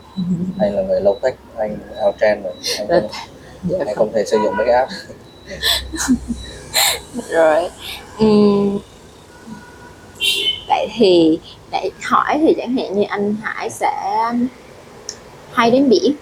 anh 0.59 0.77
là 0.77 0.83
người 0.83 1.01
low 1.01 1.19
tech 1.19 1.35
anh 1.57 1.79
out 2.07 2.15
trend 2.21 2.45
rồi. 2.45 2.53
Anh 2.79 2.89
không, 2.89 3.11
dạ 3.69 3.79
anh 3.87 3.97
không. 3.97 4.13
thể 4.13 4.25
sử 4.25 4.39
dụng 4.45 4.57
mấy 4.57 4.67
cái 4.67 4.75
app. 4.75 4.91
Rồi 7.31 7.71
Ừm, 8.19 8.79
vậy 10.69 10.89
thì 10.95 11.39
để 11.73 11.91
hỏi 12.03 12.39
thì 12.41 12.55
chẳng 12.59 12.77
hạn 12.77 12.99
như 12.99 13.05
anh 13.09 13.37
Hải 13.43 13.71
sẽ 13.71 13.93
hay 15.53 15.71
đến 15.71 15.89
biển. 15.89 16.13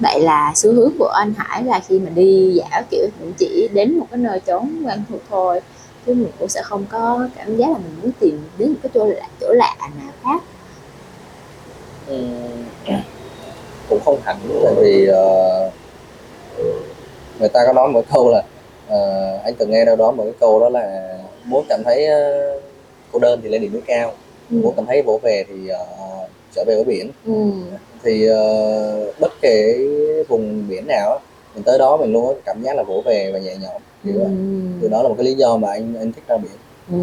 Vậy 0.00 0.20
là 0.20 0.52
xu 0.56 0.72
hướng 0.72 0.92
của 0.98 1.08
anh 1.08 1.34
Hải 1.38 1.64
là 1.64 1.80
khi 1.88 1.98
mà 1.98 2.10
đi 2.10 2.52
dạo 2.54 2.82
kiểu 2.90 3.06
mình 3.20 3.32
chỉ 3.38 3.68
đến 3.72 3.98
một 3.98 4.06
cái 4.10 4.18
nơi 4.18 4.40
trốn 4.40 4.82
quen 4.86 5.02
thuộc 5.08 5.20
thôi 5.30 5.60
chứ 6.08 6.14
mình 6.14 6.30
cũng 6.38 6.48
sẽ 6.48 6.62
không 6.62 6.84
có 6.90 7.28
cảm 7.36 7.56
giác 7.56 7.66
là 7.70 7.78
mình 7.78 7.96
muốn 8.02 8.10
tìm 8.20 8.42
đến 8.58 8.68
một 8.68 8.74
cái 8.82 8.90
chỗ 8.94 9.04
lạ 9.06 9.28
chỗ 9.40 9.52
lạ 9.52 9.76
nào 9.80 10.12
khác 10.24 10.42
Ừm, 12.08 12.64
cũng 13.88 14.00
không 14.04 14.20
hẳn 14.24 14.36
tại 14.64 14.72
vì 14.82 15.06
ờ, 15.06 15.70
người 17.38 17.48
ta 17.48 17.60
có 17.66 17.72
nói 17.72 17.88
một 17.88 18.04
câu 18.14 18.30
là 18.30 18.42
ờ, 18.88 18.98
anh 19.44 19.54
từng 19.58 19.70
nghe 19.70 19.84
đâu 19.84 19.96
đó 19.96 20.10
một 20.10 20.24
cái 20.24 20.32
câu 20.40 20.60
đó 20.60 20.68
là 20.68 21.16
muốn 21.44 21.64
cảm 21.68 21.82
thấy 21.84 22.06
ờ, 22.06 22.60
cô 23.12 23.18
đơn 23.18 23.40
thì 23.42 23.48
lên 23.48 23.62
đỉnh 23.62 23.72
núi 23.72 23.82
cao 23.86 24.12
ừ. 24.50 24.56
muốn 24.62 24.72
cảm 24.76 24.86
thấy 24.86 25.02
vỗ 25.02 25.20
về 25.22 25.44
thì 25.48 25.68
ờ, 25.68 25.86
trở 26.54 26.64
về 26.66 26.74
với 26.74 26.84
biển 26.84 27.10
Ừ. 27.26 27.32
thì 28.02 28.26
ờ, 28.26 29.12
bất 29.20 29.32
kể 29.40 29.78
vùng 30.28 30.68
biển 30.68 30.86
nào 30.86 31.20
mình 31.58 31.64
tới 31.64 31.78
đó 31.78 31.96
mình 31.96 32.12
luôn 32.12 32.26
có 32.26 32.34
cảm 32.44 32.62
giác 32.62 32.76
là 32.76 32.82
vỗ 32.82 33.02
về 33.06 33.30
và 33.32 33.38
nhẹ 33.38 33.56
nhõm 33.56 33.82
Ừ. 34.04 34.10
kiểu 34.10 34.18
vậy. 34.18 34.28
từ 34.82 34.88
đó 34.88 35.02
là 35.02 35.08
một 35.08 35.14
cái 35.18 35.24
lý 35.26 35.34
do 35.34 35.56
mà 35.56 35.68
anh 35.70 35.94
anh 35.98 36.12
thích 36.12 36.24
ra 36.28 36.36
biển 36.36 36.52
Ừ. 36.92 36.98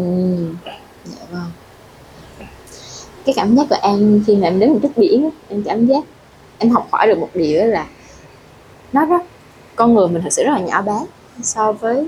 Dạ 1.04 1.26
vâng. 1.30 1.50
Cái 3.24 3.34
cảm 3.36 3.56
giác 3.56 3.66
của 3.70 3.76
em 3.82 4.24
khi 4.26 4.36
mà 4.36 4.48
em 4.48 4.58
đến 4.58 4.70
một 4.72 4.78
chút 4.82 4.90
biển 4.96 5.30
em 5.48 5.62
cảm 5.66 5.86
giác 5.86 6.04
em 6.58 6.70
học 6.70 6.88
hỏi 6.92 7.06
được 7.06 7.18
một 7.18 7.28
điều 7.34 7.64
là 7.66 7.86
nó 8.92 9.04
rất 9.06 9.22
con 9.76 9.94
người 9.94 10.08
mình 10.08 10.22
thật 10.22 10.32
sự 10.32 10.42
rất 10.44 10.52
là 10.52 10.60
nhỏ 10.60 10.82
bé 10.82 11.00
so 11.42 11.72
với 11.72 12.06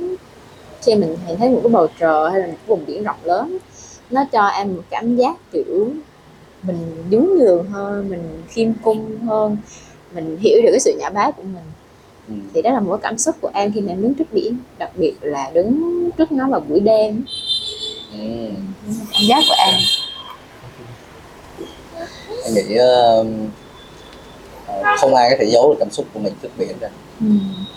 khi 0.82 0.94
mình 0.94 1.16
thấy 1.38 1.50
một 1.50 1.60
cái 1.62 1.70
bầu 1.72 1.86
trời 1.98 2.30
hay 2.30 2.40
là 2.40 2.46
một 2.46 2.52
cái 2.56 2.66
vùng 2.66 2.86
biển 2.86 3.02
rộng 3.04 3.16
lớn 3.24 3.58
nó 4.10 4.24
cho 4.32 4.46
em 4.46 4.76
một 4.76 4.82
cảm 4.90 5.16
giác 5.16 5.36
kiểu 5.52 5.90
mình 6.62 7.04
nhún 7.10 7.38
nhường 7.38 7.66
hơn 7.66 8.10
mình 8.10 8.42
khiêm 8.48 8.72
cung 8.82 9.18
hơn 9.26 9.56
mình 10.14 10.36
hiểu 10.40 10.62
được 10.62 10.68
cái 10.70 10.80
sự 10.80 10.96
nhỏ 10.98 11.10
bé 11.10 11.30
của 11.36 11.42
mình 11.42 11.64
ừ. 12.28 12.34
thì 12.54 12.62
đó 12.62 12.70
là 12.70 12.80
một 12.80 12.98
cảm 13.02 13.18
xúc 13.18 13.36
của 13.40 13.50
em 13.54 13.72
khi 13.74 13.80
mà 13.80 13.92
em 13.92 14.02
đứng 14.02 14.14
trước 14.14 14.32
biển 14.32 14.58
đặc 14.78 14.90
biệt 14.96 15.12
là 15.20 15.50
đứng 15.54 16.10
trước 16.18 16.32
nó 16.32 16.48
vào 16.50 16.60
buổi 16.60 16.80
đêm 16.80 17.24
Ừ. 18.12 18.18
cảm 19.12 19.22
giác 19.28 19.42
của 19.48 19.54
em 19.66 19.74
anh 22.44 22.54
nghĩ 22.54 22.76
ờ, 22.76 23.24
không 25.00 25.14
ai 25.14 25.30
có 25.30 25.36
thể 25.40 25.46
giấu 25.50 25.70
được 25.70 25.76
cảm 25.80 25.90
xúc 25.90 26.06
của 26.14 26.20
mình 26.20 26.32
trước 26.42 26.48
biển 26.58 26.76
ừ. 27.20 27.26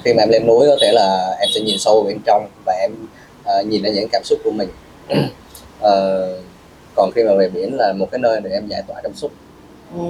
khi 0.04 0.14
mà 0.14 0.24
em 0.24 0.30
lên 0.30 0.48
núi 0.48 0.68
có 0.68 0.76
thể 0.82 0.92
là 0.94 1.36
em 1.40 1.50
sẽ 1.56 1.62
nhìn 1.62 1.80
sâu 1.80 1.96
vào 1.96 2.04
bên 2.04 2.18
trong 2.26 2.48
và 2.66 2.74
em 2.82 2.92
ờ, 3.44 3.64
nhìn 3.64 3.84
ra 3.84 3.90
những 3.90 4.08
cảm 4.12 4.24
xúc 4.24 4.40
của 4.44 4.52
mình 4.52 4.70
Ờ, 5.84 6.28
còn 6.96 7.12
khi 7.16 7.24
mà 7.24 7.34
về 7.36 7.50
biển 7.50 7.76
là 7.78 7.94
một 7.94 8.08
cái 8.12 8.20
nơi 8.20 8.42
để 8.44 8.50
em 8.52 8.68
giải 8.68 8.84
tỏa 8.88 9.02
cảm 9.04 9.14
xúc 9.16 9.32
Ừ. 9.96 10.02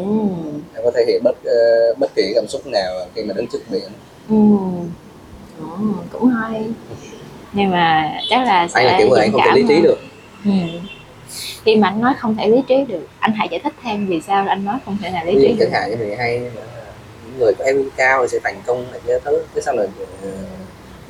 em 0.75 0.83
có 0.83 0.91
thể 0.95 1.05
hiện 1.07 1.21
bất 1.23 1.35
ờ, 1.45 1.93
bất 1.99 2.11
kỳ 2.15 2.31
cảm 2.35 2.45
xúc 2.47 2.67
nào 2.67 2.93
khi 3.15 3.23
mà 3.23 3.33
đứng 3.33 3.47
trước 3.51 3.59
biển 3.71 3.89
Ừ. 4.29 4.35
Ồ, 5.61 5.77
cũng 6.11 6.27
hay 6.29 6.65
nhưng 7.53 7.69
mà 7.71 8.11
chắc 8.29 8.43
là 8.47 8.67
sẽ 8.67 8.73
anh 8.79 8.85
là 8.85 8.97
kiểu 8.97 9.07
người 9.09 9.19
anh 9.19 9.31
không 9.31 9.41
thể 9.41 9.47
cảm 9.47 9.55
lý 9.55 9.63
trí 9.67 9.73
hơn. 9.73 9.83
được 9.83 9.97
ừ. 10.45 10.51
khi 11.63 11.75
mà 11.75 11.87
anh 11.87 12.01
nói 12.01 12.13
không 12.19 12.35
thể 12.35 12.47
lý 12.49 12.57
trí 12.67 12.75
được 12.87 13.07
anh 13.19 13.33
hãy 13.33 13.47
giải 13.51 13.59
thích 13.63 13.73
thêm 13.83 14.07
vì 14.07 14.21
sao 14.21 14.45
anh 14.47 14.65
nói 14.65 14.77
không 14.85 14.97
thể 15.01 15.09
nào 15.09 15.25
lý 15.25 15.35
ví 15.35 15.41
trí 15.41 15.47
dụ 15.47 15.55
được 15.59 15.65
chẳng 15.71 15.71
hạn 15.81 15.89
như 15.89 15.97
người 15.97 16.15
hay 16.15 16.39
là 16.39 16.61
những 17.25 17.39
người 17.39 17.53
có 17.59 17.65
IQ 17.65 17.83
cao 17.97 18.21
thì 18.21 18.27
sẽ 18.31 18.39
thành 18.43 18.61
công 18.65 18.91
này 18.91 18.99
kia 19.07 19.19
thứ 19.25 19.43
cái 19.55 19.61
sao 19.61 19.75
là 19.75 19.83
ờ, 20.23 20.29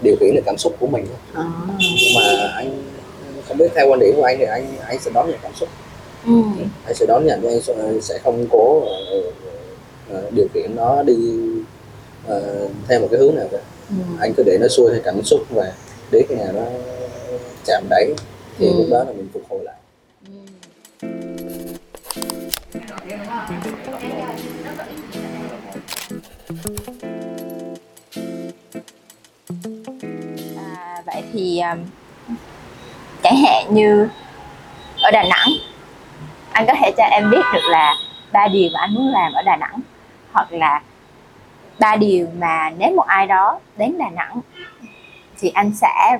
điều 0.03 0.15
khiển 0.19 0.35
được 0.35 0.41
cảm 0.45 0.57
xúc 0.57 0.75
của 0.79 0.87
mình 0.87 1.05
à. 1.33 1.43
nhưng 1.79 2.13
mà 2.15 2.51
anh 2.55 2.83
không 3.47 3.57
biết 3.57 3.67
theo 3.75 3.87
quan 3.89 3.99
điểm 3.99 4.13
của 4.15 4.23
anh 4.23 4.37
thì 4.39 4.45
anh 4.45 4.65
anh 4.87 4.99
sẽ 4.99 5.11
đón 5.13 5.29
nhận 5.29 5.39
cảm 5.43 5.53
xúc 5.55 5.69
ừ. 6.25 6.31
anh 6.85 6.95
sẽ 6.95 7.05
đón 7.05 7.25
nhận 7.25 7.41
anh 7.47 7.61
sẽ- 7.61 7.99
sẽ 8.01 8.17
không 8.23 8.47
cố 8.51 8.81
ờ, 8.85 9.21
ờ, 10.09 10.29
điều 10.35 10.47
khiển 10.53 10.75
nó 10.75 11.03
đi 11.03 11.15
ờ, 12.27 12.67
theo 12.89 12.99
một 12.99 13.07
cái 13.11 13.19
hướng 13.19 13.35
nào 13.35 13.47
cả 13.51 13.57
Ừ. 13.89 13.95
anh 14.19 14.33
cứ 14.37 14.43
để 14.45 14.57
nó 14.61 14.67
xuôi 14.67 14.91
theo 14.91 15.01
cảm 15.05 15.23
xúc 15.23 15.39
và 15.49 15.73
đến 16.11 16.25
khi 16.29 16.35
nào 16.35 16.47
nó 16.53 16.61
chạm 17.65 17.83
đáy 17.89 18.05
thì 18.57 18.67
Ừ. 18.67 18.73
lúc 18.77 18.87
đó 18.91 18.97
là 19.03 19.11
mình 19.13 19.27
phục 19.33 19.43
hồi 19.49 19.59
lại 19.63 19.75
À, 30.57 31.01
vậy 31.05 31.23
thì 31.33 31.59
um, 31.59 31.77
chẳng 33.23 33.35
hạn 33.47 33.73
như 33.73 34.07
ở 35.01 35.11
Đà 35.11 35.23
Nẵng 35.23 35.47
anh 36.51 36.65
có 36.67 36.73
thể 36.81 36.91
cho 36.97 37.03
em 37.03 37.29
biết 37.31 37.41
được 37.53 37.69
là 37.69 37.95
ba 38.31 38.47
điều 38.47 38.69
mà 38.73 38.79
anh 38.79 38.93
muốn 38.93 39.11
làm 39.13 39.33
ở 39.33 39.41
Đà 39.41 39.55
Nẵng 39.55 39.79
hoặc 40.31 40.47
là 40.51 40.81
ba 41.79 41.95
điều 41.95 42.27
mà 42.37 42.69
nếu 42.77 42.95
một 42.95 43.05
ai 43.07 43.27
đó 43.27 43.59
đến 43.77 43.97
Đà 43.97 44.09
Nẵng 44.09 44.39
thì 45.39 45.49
anh 45.49 45.71
sẽ 45.75 46.17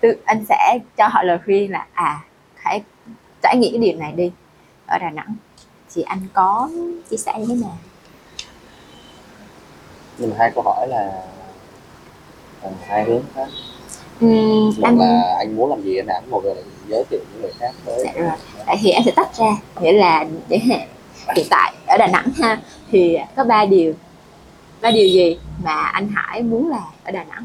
tự 0.00 0.16
anh 0.24 0.44
sẽ 0.48 0.78
cho 0.96 1.08
họ 1.08 1.22
lời 1.22 1.38
khuyên 1.44 1.72
là 1.72 1.86
à 1.92 2.20
hãy 2.56 2.82
trải 3.42 3.56
nghiệm 3.56 3.72
cái 3.72 3.80
điều 3.80 4.00
này 4.00 4.12
đi 4.12 4.32
ở 4.86 4.98
Đà 4.98 5.10
Nẵng. 5.10 5.34
Thì 5.94 6.02
anh 6.02 6.18
có 6.32 6.70
chia 7.10 7.16
sẻ 7.16 7.32
như 7.38 7.46
thế 7.48 7.54
nào? 7.54 7.76
Nhưng 10.18 10.30
mà 10.30 10.36
hai 10.38 10.50
câu 10.54 10.62
hỏi 10.62 10.88
là 10.88 11.22
hai 12.86 13.04
hướng 13.04 13.22
khác. 13.34 13.48
Ừm, 14.20 14.66
một 14.66 14.82
anh 14.82 14.98
là 14.98 15.36
anh 15.38 15.56
muốn 15.56 15.70
làm 15.70 15.82
gì 15.82 15.96
ở 15.96 16.02
Đà 16.06 16.14
Nẵng 16.14 16.30
một 16.30 16.44
là 16.44 16.54
giới 16.88 17.04
thiệu 17.10 17.20
những 17.32 17.42
người 17.42 17.52
khác 17.58 17.70
tới. 17.84 18.04
Dạ 18.04 18.12
rồi. 18.16 18.76
Thì 18.80 18.90
em 18.90 19.02
sẽ 19.04 19.12
tách 19.16 19.34
ra 19.34 19.56
nghĩa 19.80 19.92
là 19.92 20.24
để 20.48 20.58
hiện 20.58 21.46
tại 21.50 21.74
ở 21.86 21.96
Đà 21.96 22.06
Nẵng 22.06 22.28
ha 22.42 22.60
thì 22.90 23.18
có 23.36 23.44
ba 23.44 23.64
điều 23.64 23.94
ba 24.82 24.90
điều 24.90 25.06
gì 25.06 25.38
mà 25.64 25.72
anh 25.72 26.08
Hải 26.14 26.42
muốn 26.42 26.70
làm 26.70 26.82
ở 27.04 27.12
Đà 27.12 27.24
Nẵng? 27.24 27.44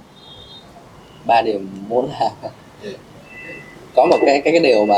Ba 1.25 1.41
điều 1.41 1.59
muốn 1.87 2.09
làm 2.19 2.31
có 3.95 4.05
một 4.05 4.17
cái 4.25 4.41
cái 4.41 4.53
cái 4.53 4.59
điều 4.59 4.85
mà 4.85 4.95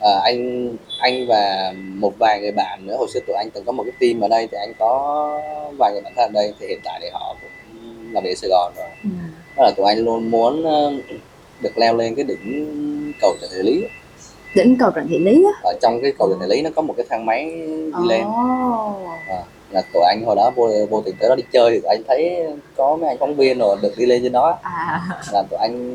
à, 0.00 0.10
anh 0.24 0.68
anh 0.98 1.26
và 1.28 1.74
một 1.76 2.12
vài 2.18 2.40
người 2.40 2.52
bạn 2.52 2.86
nữa 2.86 2.96
hồi 2.98 3.08
xưa 3.14 3.20
tụi 3.26 3.36
anh 3.36 3.48
từng 3.54 3.64
có 3.64 3.72
một 3.72 3.84
cái 3.86 3.92
team 4.00 4.24
ở 4.24 4.28
đây 4.28 4.48
thì 4.52 4.58
anh 4.60 4.72
có 4.78 5.40
vài 5.78 5.92
người 5.92 6.00
bạn 6.00 6.12
thân 6.16 6.30
ở 6.30 6.32
đây 6.32 6.52
thì 6.60 6.66
hiện 6.66 6.80
tại 6.84 6.98
thì 7.02 7.08
họ 7.12 7.36
cũng 7.42 7.50
làm 8.12 8.24
việc 8.24 8.30
ở 8.30 8.34
Sài 8.34 8.50
Gòn 8.50 8.72
rồi. 8.76 8.88
Đó 9.56 9.64
là 9.64 9.70
tụi 9.76 9.86
anh 9.86 9.98
luôn 9.98 10.30
muốn 10.30 10.64
ờ, 10.64 10.92
được 11.60 11.78
leo 11.78 11.96
lên 11.96 12.14
cái 12.14 12.24
đỉnh 12.24 13.12
cầu 13.20 13.36
Trần 13.40 13.50
Thị 13.54 13.62
Lý 13.62 13.84
đỉnh 14.54 14.76
cầu 14.78 14.90
Trần 14.94 15.08
Thị 15.08 15.18
Lý 15.18 15.44
á? 15.44 15.60
Ở 15.62 15.72
trong 15.82 16.02
cái 16.02 16.12
cầu 16.18 16.28
Trần 16.28 16.40
Thị 16.40 16.46
Lý 16.56 16.62
nó 16.62 16.70
có 16.76 16.82
một 16.82 16.94
cái 16.96 17.06
thang 17.10 17.26
máy 17.26 17.44
đi 17.98 18.08
lên. 18.08 18.22
Ồ. 18.24 18.94
là 19.74 19.82
tụi 19.92 20.02
anh 20.04 20.22
hồi 20.26 20.36
đó 20.36 20.50
vô 20.56 20.70
vô 20.90 21.02
tình 21.06 21.14
tới 21.20 21.28
đó 21.28 21.34
đi 21.34 21.42
chơi 21.52 21.70
thì 21.70 21.80
tụi 21.80 21.88
anh 21.88 22.02
thấy 22.08 22.46
có 22.76 22.96
mấy 22.96 23.08
anh 23.08 23.18
phóng 23.20 23.34
viên 23.36 23.58
rồi 23.58 23.76
được 23.82 23.92
đi 23.96 24.06
lên 24.06 24.22
trên 24.22 24.32
đó. 24.32 24.58
À, 24.62 25.00
là 25.32 25.42
tụi 25.50 25.58
anh 25.58 25.94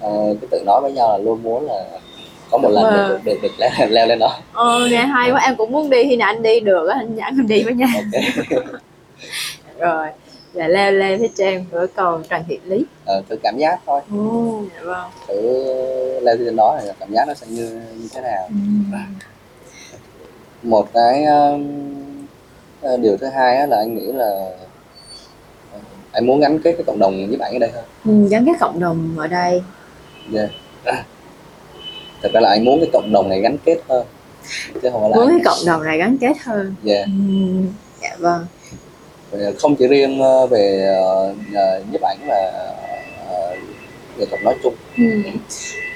ờ, 0.00 0.10
cứ 0.40 0.46
tự 0.50 0.62
nói 0.66 0.80
với 0.82 0.92
nhau 0.92 1.08
là 1.12 1.18
luôn 1.18 1.42
muốn 1.42 1.66
là 1.66 1.84
có 2.50 2.58
một 2.58 2.68
lần 2.68 2.84
Wow. 2.84 3.08
được, 3.08 3.18
được, 3.24 3.38
được 3.42 3.52
leo, 3.58 3.70
leo 3.88 4.06
lên 4.06 4.18
đó. 4.18 4.38
Ồ, 4.52 4.78
nghe 4.90 4.96
hay 4.96 5.30
quá 5.30 5.40
em 5.46 5.56
cũng 5.56 5.72
muốn 5.72 5.90
đi 5.90 6.04
khi 6.04 6.16
nào 6.16 6.28
anh 6.28 6.42
đi 6.42 6.60
được 6.60 6.88
anh 6.88 7.16
dẫn 7.16 7.26
em 7.38 7.46
đi 7.46 7.62
với 7.62 7.74
nha 7.74 7.86
ok. 7.94 8.22
Rồi 9.78 10.06
là 10.52 10.68
leo 10.68 10.92
lên 10.92 11.18
phía 11.20 11.28
trên 11.36 11.64
của 11.72 11.86
cầu 11.96 12.20
Trần 12.30 12.42
Thị 12.48 12.58
Lý. 12.64 12.84
Ờ, 13.06 13.22
thử 13.28 13.36
cảm 13.42 13.58
giác 13.58 13.78
thôi. 13.86 14.00
Ồ, 14.16 14.62
dạ 14.74 14.80
vâng. 14.84 15.10
Thử 15.28 15.40
leo 16.22 16.36
lên 16.36 16.56
đó 16.56 16.78
thì 16.82 16.88
cảm 17.00 17.12
giác 17.12 17.28
nó 17.28 17.34
sẽ 17.34 17.46
như 17.50 17.80
như 17.96 18.08
thế 18.14 18.20
nào. 18.20 18.46
Ừm. 18.48 18.92
một 20.62 20.88
cái 20.94 21.24
um, 21.24 21.64
ờ, 22.82 22.96
điều 22.96 23.16
thứ 23.16 23.26
hai 23.26 23.68
là 23.68 23.76
anh 23.76 23.94
nghĩ 23.94 24.06
là 24.12 24.50
ờ, 25.72 25.78
anh 26.12 26.26
muốn 26.26 26.40
gắn 26.40 26.58
kết 26.64 26.72
cái 26.72 26.82
cộng 26.86 26.98
đồng 26.98 27.26
với 27.28 27.36
bạn 27.36 27.52
ở 27.52 27.58
đây 27.58 27.70
hơn 27.70 27.84
Ừm, 28.04 28.28
gắn 28.28 28.44
kết 28.46 28.52
cộng 28.60 28.80
đồng 28.80 29.14
ở 29.18 29.26
đây 29.26 29.62
yeah. 30.34 30.50
thật 32.22 32.28
ra 32.34 32.40
là 32.40 32.48
anh 32.48 32.64
muốn 32.64 32.80
cái 32.80 32.90
cộng 32.92 33.12
đồng 33.12 33.28
này 33.28 33.40
gắn 33.40 33.56
kết 33.64 33.76
hơn 33.88 34.06
chứ 34.82 34.88
không 34.92 35.00
phải 35.00 35.10
là 35.10 35.16
muốn 35.16 35.26
anh, 35.28 35.38
cái 35.38 35.44
cộng 35.44 35.66
đồng 35.66 35.84
này 35.84 35.98
gắn 35.98 36.16
kết 36.20 36.38
hơn 36.44 36.74
yeah. 36.86 37.04
Ừm, 37.06 37.66
dạ 38.02 38.16
vâng 38.18 38.46
Ờ, 39.32 39.52
không 39.58 39.76
chỉ 39.76 39.86
riêng 39.86 40.20
về 40.50 40.86
ờ, 41.54 41.82
nhiếp 41.92 42.00
ảnh 42.02 42.18
ờ, 42.28 42.72
nghệ 44.18 44.26
thuật 44.26 44.42
nói 44.42 44.54
chung 44.62 44.74
Ừ. 44.98 45.04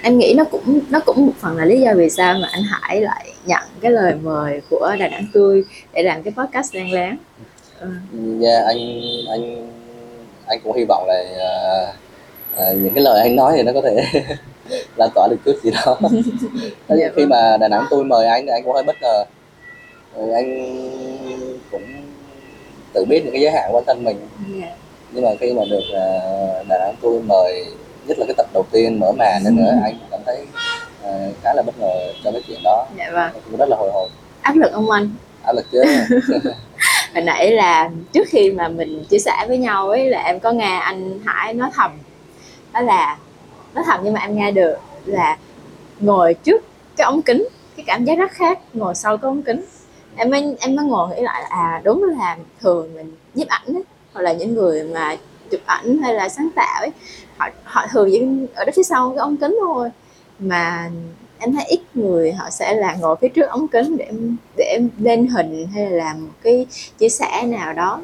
Em 0.03 0.19
nghĩ 0.19 0.35
nó 0.37 0.45
cũng 0.45 0.81
nó 0.91 1.01
cũng 1.07 1.27
một 1.27 1.33
phần 1.41 1.57
là 1.57 1.65
lý 1.65 1.81
do 1.81 1.93
vì 1.97 2.11
sao 2.11 2.35
mà 2.43 2.49
anh 2.53 2.63
Hải 2.63 3.01
lại 3.01 3.27
nhận 3.47 3.63
cái 3.81 3.91
lời 3.91 4.15
mời 4.23 4.61
của 4.71 4.91
Đà 4.99 5.09
Nẵng 5.09 5.27
Tươi 5.35 5.65
để 5.93 6.03
làm 6.03 6.23
cái 6.23 6.33
podcast 6.37 6.75
đang 6.75 6.93
láng. 6.93 7.17
Ừ. 7.81 7.89
yeah, 8.43 8.65
anh 8.67 8.79
anh 9.31 9.69
anh 10.47 10.61
cũng 10.65 10.77
hy 10.77 10.85
vọng 10.89 11.05
là 11.09 11.25
ờ, 11.39 11.87
ờ, 12.67 12.75
những 12.75 12.95
cái 12.95 13.05
lời 13.05 13.21
anh 13.21 13.37
nói 13.37 13.53
thì 13.57 13.63
nó 13.63 13.73
có 13.73 13.81
thể 13.81 14.05
lan 14.97 15.11
tỏa 15.15 15.29
được 15.31 15.37
chút 15.45 15.53
gì 15.63 15.71
đó 15.71 15.99
Thế 16.89 16.97
Dạ 17.01 17.09
khi 17.17 17.23
vâng. 17.23 17.29
mà 17.29 17.57
Đà 17.61 17.69
Nẵng 17.69 17.85
tôi 17.91 18.05
mời 18.05 18.27
anh 18.27 18.47
thì 18.47 18.53
anh 18.53 18.63
cũng 18.65 18.75
hơi 18.75 18.83
bất 18.83 18.97
ngờ 19.03 19.25
Rồi 20.17 20.33
anh 20.35 20.69
cũng 21.71 21.83
tự 22.93 23.05
biết 23.05 23.21
những 23.25 23.33
cái 23.33 23.43
giới 23.43 23.53
hạn 23.53 23.69
của 23.73 23.75
bản 23.81 23.85
thân 23.87 24.05
mình 24.05 24.17
Dạ. 24.61 24.75
nhưng 25.13 25.25
mà 25.25 25.31
khi 25.41 25.53
mà 25.53 25.63
được 25.71 25.83
ờ, 25.93 26.21
Đà 26.69 26.79
Nẵng 26.79 26.95
tôi 27.03 27.21
mời 27.23 27.65
nhất 28.07 28.19
là 28.19 28.27
cái 28.27 28.35
tập 28.37 28.47
đầu 28.55 28.67
tiên 28.71 29.01
mở 29.01 29.13
màn 29.13 29.43
lên 29.45 29.57
nữa 29.57 29.73
anh 29.85 29.99
cảm 30.11 30.21
thấy 30.27 30.47
ờ, 31.03 31.33
khá 31.43 31.55
là 31.55 31.63
bất 31.63 31.79
ngờ 31.79 32.13
cho 32.25 32.31
cái 32.33 32.43
chuyện 32.49 32.61
đó. 32.65 32.87
Dạ 32.99 33.11
vâng. 33.13 33.33
Cũng 33.45 33.57
rất 33.57 33.69
là 33.69 33.77
hồi 33.77 33.91
hộp. 33.93 34.09
Áp 34.43 34.57
lực 34.57 34.73
không 34.73 34.91
anh? 34.91 35.11
Áp 35.43 35.53
lực 35.53 35.67
chứ. 35.73 35.83
Hồi 37.15 37.23
nãy 37.25 37.51
là 37.51 37.91
trước 38.13 38.29
khi 38.29 38.51
mà 38.51 38.69
mình 38.69 39.05
chia 39.05 39.19
sẻ 39.19 39.45
với 39.49 39.59
nhau 39.59 39.91
ấy 39.91 40.09
là 40.09 40.23
em 40.23 40.41
có 40.41 40.53
nghe 40.53 40.79
anh 40.79 41.19
Hải 41.25 41.55
nói 41.55 41.71
thầm. 41.75 41.99
Đó 42.73 42.81
là 42.81 43.19
nói 43.75 43.85
thầm 43.87 44.01
nhưng 44.05 44.13
mà 44.15 44.21
em 44.21 44.37
nghe 44.37 44.51
được 44.51 44.77
là 45.05 45.37
ngồi 46.01 46.35
trước 46.35 46.65
cái 46.97 47.05
ống 47.05 47.23
kính 47.23 47.49
cái 47.77 47.85
cảm 47.87 48.05
giác 48.05 48.19
rất 48.19 48.31
khác 48.31 48.59
ngồi 48.73 48.95
sau 48.95 49.17
cái 49.17 49.29
ống 49.29 49.43
kính. 49.43 49.65
Em 50.17 50.31
mới 50.31 50.57
em 50.61 50.77
mới 50.77 50.87
ngồi 50.87 51.09
nghĩ 51.09 51.23
lại 51.23 51.43
là 51.43 51.49
à 51.51 51.81
đúng 51.85 52.05
là 52.05 52.37
thường 52.61 52.95
mình 52.95 53.17
nhiếp 53.35 53.49
ảnh 53.49 53.67
ấy, 53.67 53.83
hoặc 54.13 54.23
là 54.23 54.33
những 54.33 54.55
người 54.55 54.83
mà 54.83 55.17
chụp 55.51 55.61
ảnh 55.67 55.99
hay 56.03 56.15
là 56.15 56.29
sáng 56.29 56.51
tạo 56.55 56.81
ấy 56.81 56.91
họ 57.37 57.49
họ 57.65 57.87
thường 57.91 58.09
chỉ 58.13 58.23
ở 58.55 58.65
đó 58.65 58.73
phía 58.77 58.83
sau 58.83 59.11
cái 59.11 59.19
ống 59.19 59.37
kính 59.37 59.59
thôi. 59.61 59.91
Mà 60.39 60.91
em 61.39 61.55
thấy 61.55 61.65
ít 61.65 61.81
người 61.95 62.33
họ 62.33 62.51
sẽ 62.51 62.75
là 62.75 62.95
ngồi 62.95 63.17
phía 63.21 63.29
trước 63.29 63.47
ống 63.49 63.69
kính 63.69 63.97
để 63.97 64.05
em 64.05 64.37
để 64.57 64.65
em 64.65 64.89
lên 64.99 65.27
hình 65.27 65.67
hay 65.75 65.91
là 65.91 66.05
làm 66.05 66.27
một 66.27 66.33
cái 66.43 66.67
chia 66.99 67.09
sẻ 67.09 67.43
nào 67.47 67.73
đó. 67.73 68.01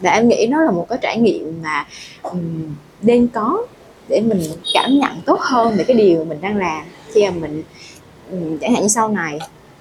Và 0.00 0.10
em 0.10 0.28
nghĩ 0.28 0.46
nó 0.50 0.62
là 0.62 0.70
một 0.70 0.86
cái 0.88 0.98
trải 1.02 1.18
nghiệm 1.18 1.62
mà 1.62 1.86
um, 2.22 2.74
nên 3.02 3.28
có 3.28 3.66
để 4.08 4.20
mình 4.20 4.40
cảm 4.74 4.90
nhận 4.98 5.20
tốt 5.26 5.40
hơn 5.40 5.76
về 5.76 5.84
cái 5.84 5.96
điều 5.96 6.24
mình 6.24 6.40
đang 6.40 6.56
làm. 6.56 6.82
Khi 7.12 7.30
mà 7.30 7.30
mình 7.30 7.62
um, 8.30 8.58
chẳng 8.58 8.74
hạn 8.74 8.82
như 8.82 8.88
sau 8.88 9.08
này 9.08 9.38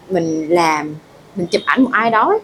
mình 0.10 0.50
làm 0.50 0.96
mình 1.36 1.48
chụp 1.48 1.62
ảnh 1.66 1.84
một 1.84 1.90
ai 1.94 2.10
đó 2.10 2.40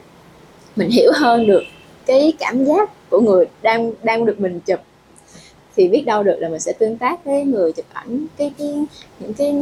mình 0.75 0.89
hiểu 0.89 1.11
hơn 1.15 1.47
được 1.47 1.63
cái 2.05 2.33
cảm 2.39 2.65
giác 2.65 3.09
của 3.09 3.19
người 3.19 3.45
đang 3.61 3.91
đang 4.03 4.25
được 4.25 4.39
mình 4.39 4.59
chụp. 4.59 4.79
Thì 5.75 5.87
biết 5.87 6.03
đâu 6.05 6.23
được 6.23 6.37
là 6.39 6.49
mình 6.49 6.59
sẽ 6.59 6.73
tương 6.73 6.97
tác 6.97 7.25
với 7.25 7.43
người 7.43 7.71
chụp 7.71 7.85
ảnh 7.93 8.25
cái 8.37 8.51
cái 8.57 8.85
những 9.19 9.33
cái 9.33 9.55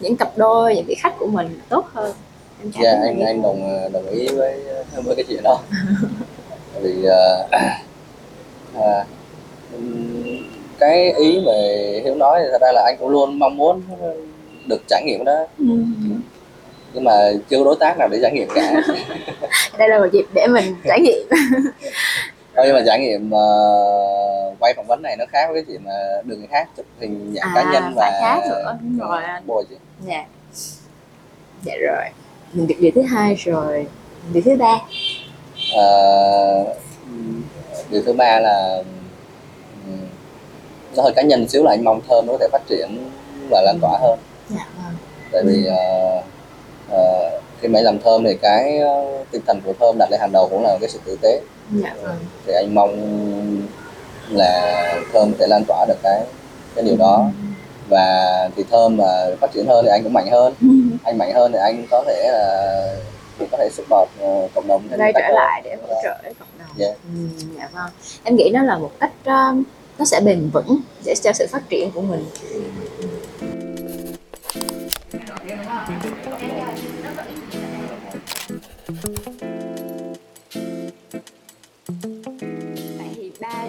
những 0.00 0.16
cặp 0.16 0.38
đôi 0.38 0.74
những 0.74 0.84
vị 0.86 0.94
khách 0.94 1.18
của 1.18 1.26
mình 1.26 1.60
tốt 1.68 1.86
hơn. 1.92 2.12
Em 2.62 2.72
dạ 2.82 2.96
thấy 2.98 3.08
anh 3.08 3.20
anh 3.20 3.42
đồng 3.42 3.90
đồng 3.92 4.08
ý 4.08 4.28
với 4.28 4.60
với 5.04 5.14
cái 5.16 5.24
chuyện 5.28 5.42
đó. 5.44 5.58
Vì 6.82 7.04
ờ, 7.04 7.48
à, 8.74 9.04
cái 10.78 11.12
ý 11.12 11.40
mà 11.46 11.52
hiếu 12.04 12.14
nói 12.14 12.40
thì 12.42 12.48
thật 12.52 12.58
ra 12.60 12.72
là 12.72 12.82
anh 12.86 12.96
cũng 12.98 13.08
luôn 13.08 13.38
mong 13.38 13.56
muốn 13.56 13.82
được 14.66 14.82
trải 14.88 15.02
nghiệm 15.06 15.24
đó. 15.24 15.46
Ừ. 15.58 15.64
nhưng 16.94 17.04
mà 17.04 17.12
chưa 17.50 17.58
có 17.58 17.64
đối 17.64 17.76
tác 17.80 17.98
nào 17.98 18.08
để 18.08 18.18
trải 18.22 18.32
nghiệm 18.32 18.48
cả. 18.54 18.72
Đây 19.78 19.88
là 19.88 19.98
một 19.98 20.06
dịp 20.12 20.24
để 20.34 20.46
mình 20.46 20.74
trải 20.84 21.00
nghiệm. 21.00 21.28
Thôi 22.56 22.64
nhưng 22.66 22.74
mà 22.76 22.82
trải 22.86 23.00
nghiệm 23.00 23.30
ờ, 23.30 23.44
quay 24.60 24.74
phỏng 24.74 24.86
vấn 24.86 25.02
này 25.02 25.16
nó 25.16 25.24
khác 25.32 25.46
với 25.52 25.54
cái 25.54 25.64
chuyện 25.68 25.84
mà 25.84 25.92
người 26.24 26.46
khác 26.50 26.68
chụp 26.76 26.86
hình 27.00 27.34
dạng 27.36 27.52
cá 27.54 27.60
À, 27.60 27.70
nhân 27.72 27.92
và 27.96 28.10
khác 28.20 28.40
nữa, 28.50 28.78
đúng 28.80 28.98
rồi. 29.08 29.22
anh. 29.24 29.46
bồi 29.46 29.64
chứ 29.70 29.76
dạ. 30.06 30.24
Dạ 31.64 31.74
rồi. 31.86 32.04
Mình 32.52 32.66
được 32.66 32.74
điều 32.78 32.90
thứ 32.94 33.02
hai 33.02 33.34
rồi. 33.34 33.86
Điều 34.32 34.42
thứ 34.46 34.56
ba. 34.56 34.78
Ờ, 35.76 36.64
điều 37.90 38.02
thứ 38.06 38.12
ba 38.12 38.40
là 38.40 38.82
nó 40.96 41.02
hơi 41.02 41.12
cá 41.16 41.22
nhân 41.22 41.48
xíu 41.48 41.64
là 41.64 41.70
anh 41.70 41.84
mong 41.84 42.00
thơm 42.08 42.26
nó 42.26 42.32
có 42.32 42.38
thể 42.40 42.48
phát 42.52 42.62
triển 42.68 43.10
và 43.50 43.60
lan 43.60 43.78
tỏa 43.82 43.98
hơn. 44.02 44.18
Dạ 44.48 44.66
vâng. 44.76 44.94
Tại 45.32 45.42
vì 45.46 45.66
ờ, 45.66 45.76
ờ, 46.92 47.30
khi 47.60 47.68
mà 47.68 47.78
anh 47.78 47.84
làm 47.84 47.98
thơm 47.98 48.24
thì 48.24 48.34
cái 48.42 48.78
ờ, 48.78 49.24
tinh 49.30 49.42
thần 49.46 49.60
của 49.64 49.72
thơm 49.80 49.96
đặt 49.98 50.10
lên 50.10 50.20
hàng 50.20 50.32
đầu 50.32 50.48
cũng 50.50 50.62
là 50.62 50.76
cái 50.80 50.88
sự 50.88 50.98
tử 51.04 51.16
tế. 51.22 51.40
Dạ 51.82 51.94
vâng. 52.02 52.16
thì 52.46 52.52
anh 52.52 52.74
mong 52.74 52.92
là 54.30 54.82
thơm 55.12 55.32
có 55.32 55.36
thể 55.40 55.46
lan 55.46 55.64
tỏa 55.68 55.84
được 55.88 55.98
cái 56.02 56.20
cái 56.74 56.84
điều 56.84 56.96
đó. 56.96 57.30
Và 57.88 58.48
thì 58.56 58.64
thơm 58.70 58.96
mà 58.96 59.26
phát 59.40 59.52
triển 59.54 59.66
hơn 59.66 59.84
thì 59.84 59.90
anh 59.90 60.02
cũng 60.02 60.12
mạnh 60.12 60.30
hơn. 60.30 60.54
Anh 61.04 61.18
mạnh 61.18 61.32
hơn 61.34 61.52
thì 61.52 61.58
anh 61.58 61.86
có 61.90 62.04
thể 62.06 62.28
là 62.32 62.96
cũng 63.38 63.48
có 63.50 63.58
thể 63.58 63.68
support 63.72 64.08
ờ, 64.20 64.48
cộng 64.54 64.66
đồng 64.66 64.88
quay 64.98 65.12
trở 65.12 65.20
hơn. 65.26 65.34
lại 65.34 65.62
để 65.64 65.76
hỗ 65.82 65.94
trợ 66.02 66.14
cộng 66.22 66.48
đồng. 66.58 66.68
Dạ. 66.76 66.86
ừ, 66.86 67.20
dạ 67.58 67.68
vâng. 67.72 67.90
Em 68.24 68.36
nghĩ 68.36 68.50
nó 68.54 68.62
là 68.62 68.78
một 68.78 68.90
cách 69.00 69.12
um, 69.24 69.62
nó 69.98 70.04
sẽ 70.04 70.20
bền 70.20 70.50
vững 70.52 70.78
để 71.04 71.14
cho 71.22 71.32
sự 71.32 71.46
phát 71.50 71.62
triển 71.68 71.90
của 71.90 72.00
mình 72.00 72.24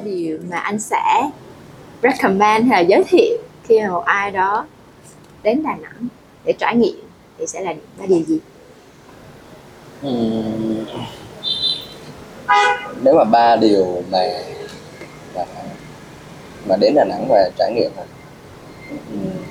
điều 0.05 0.39
mà 0.49 0.57
anh 0.57 0.79
sẽ 0.79 1.29
recommend 2.03 2.69
hay 2.69 2.83
là 2.83 2.89
giới 2.89 3.03
thiệu 3.07 3.37
khi 3.63 3.81
mà 3.81 3.89
một 3.89 4.03
ai 4.05 4.31
đó 4.31 4.65
đến 5.43 5.63
Đà 5.63 5.75
Nẵng 5.81 6.07
để 6.45 6.53
trải 6.59 6.75
nghiệm 6.75 7.07
thì 7.37 7.47
sẽ 7.47 7.61
là 7.61 7.73
ba 7.97 8.05
điều 8.05 8.23
gì 8.23 8.39
Ừm, 10.01 10.85
nếu 13.03 13.15
mà 13.15 13.23
ba 13.23 13.55
điều 13.55 14.03
mà 14.11 14.19
mà, 15.35 15.43
mà 16.67 16.75
đến 16.75 16.93
Đà 16.95 17.05
Nẵng 17.05 17.25
và 17.29 17.49
trải 17.57 17.71
nghiệm? 17.75 17.91
Ừm, 18.89 19.43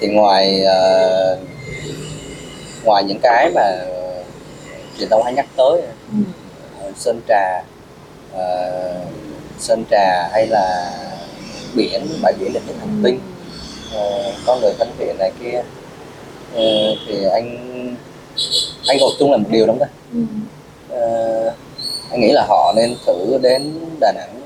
thì 0.00 0.08
ngoài 0.08 0.62
ờ, 0.64 1.38
ngoài 2.84 3.04
những 3.04 3.18
cái 3.22 3.50
mà 3.54 3.62
truyền 4.98 5.08
thông 5.08 5.22
hay 5.24 5.32
nhắc 5.34 5.46
tới 5.56 5.82
ừ. 6.12 6.18
sơn 6.96 7.20
trà 7.28 7.62
ờ, 8.32 8.72
sơn 9.58 9.84
trà 9.90 10.28
hay 10.32 10.46
là 10.46 10.92
biển 11.76 12.06
bãi 12.22 12.32
biển 12.40 12.52
đẹp 12.52 12.60
nhất 12.66 12.76
hành 12.80 13.00
tinh. 13.04 13.20
Ờ, 13.94 14.32
con 14.46 14.60
người 14.60 14.72
thân 14.78 14.88
thiện 14.98 15.16
này 15.18 15.32
kia. 15.40 15.62
Ờ, 16.54 16.62
thì 17.06 17.24
anh 17.24 17.58
anh 18.86 18.98
gộp 19.00 19.10
chung 19.18 19.30
là 19.30 19.36
một 19.36 19.48
điều 19.50 19.66
đúng 19.66 19.78
không. 19.78 19.88
Ờ, 20.90 21.54
anh 22.10 22.20
nghĩ 22.20 22.32
là 22.32 22.46
họ 22.48 22.72
nên 22.76 22.96
thử 23.06 23.38
đến 23.42 23.74
Đà 24.00 24.12
Nẵng. 24.12 24.40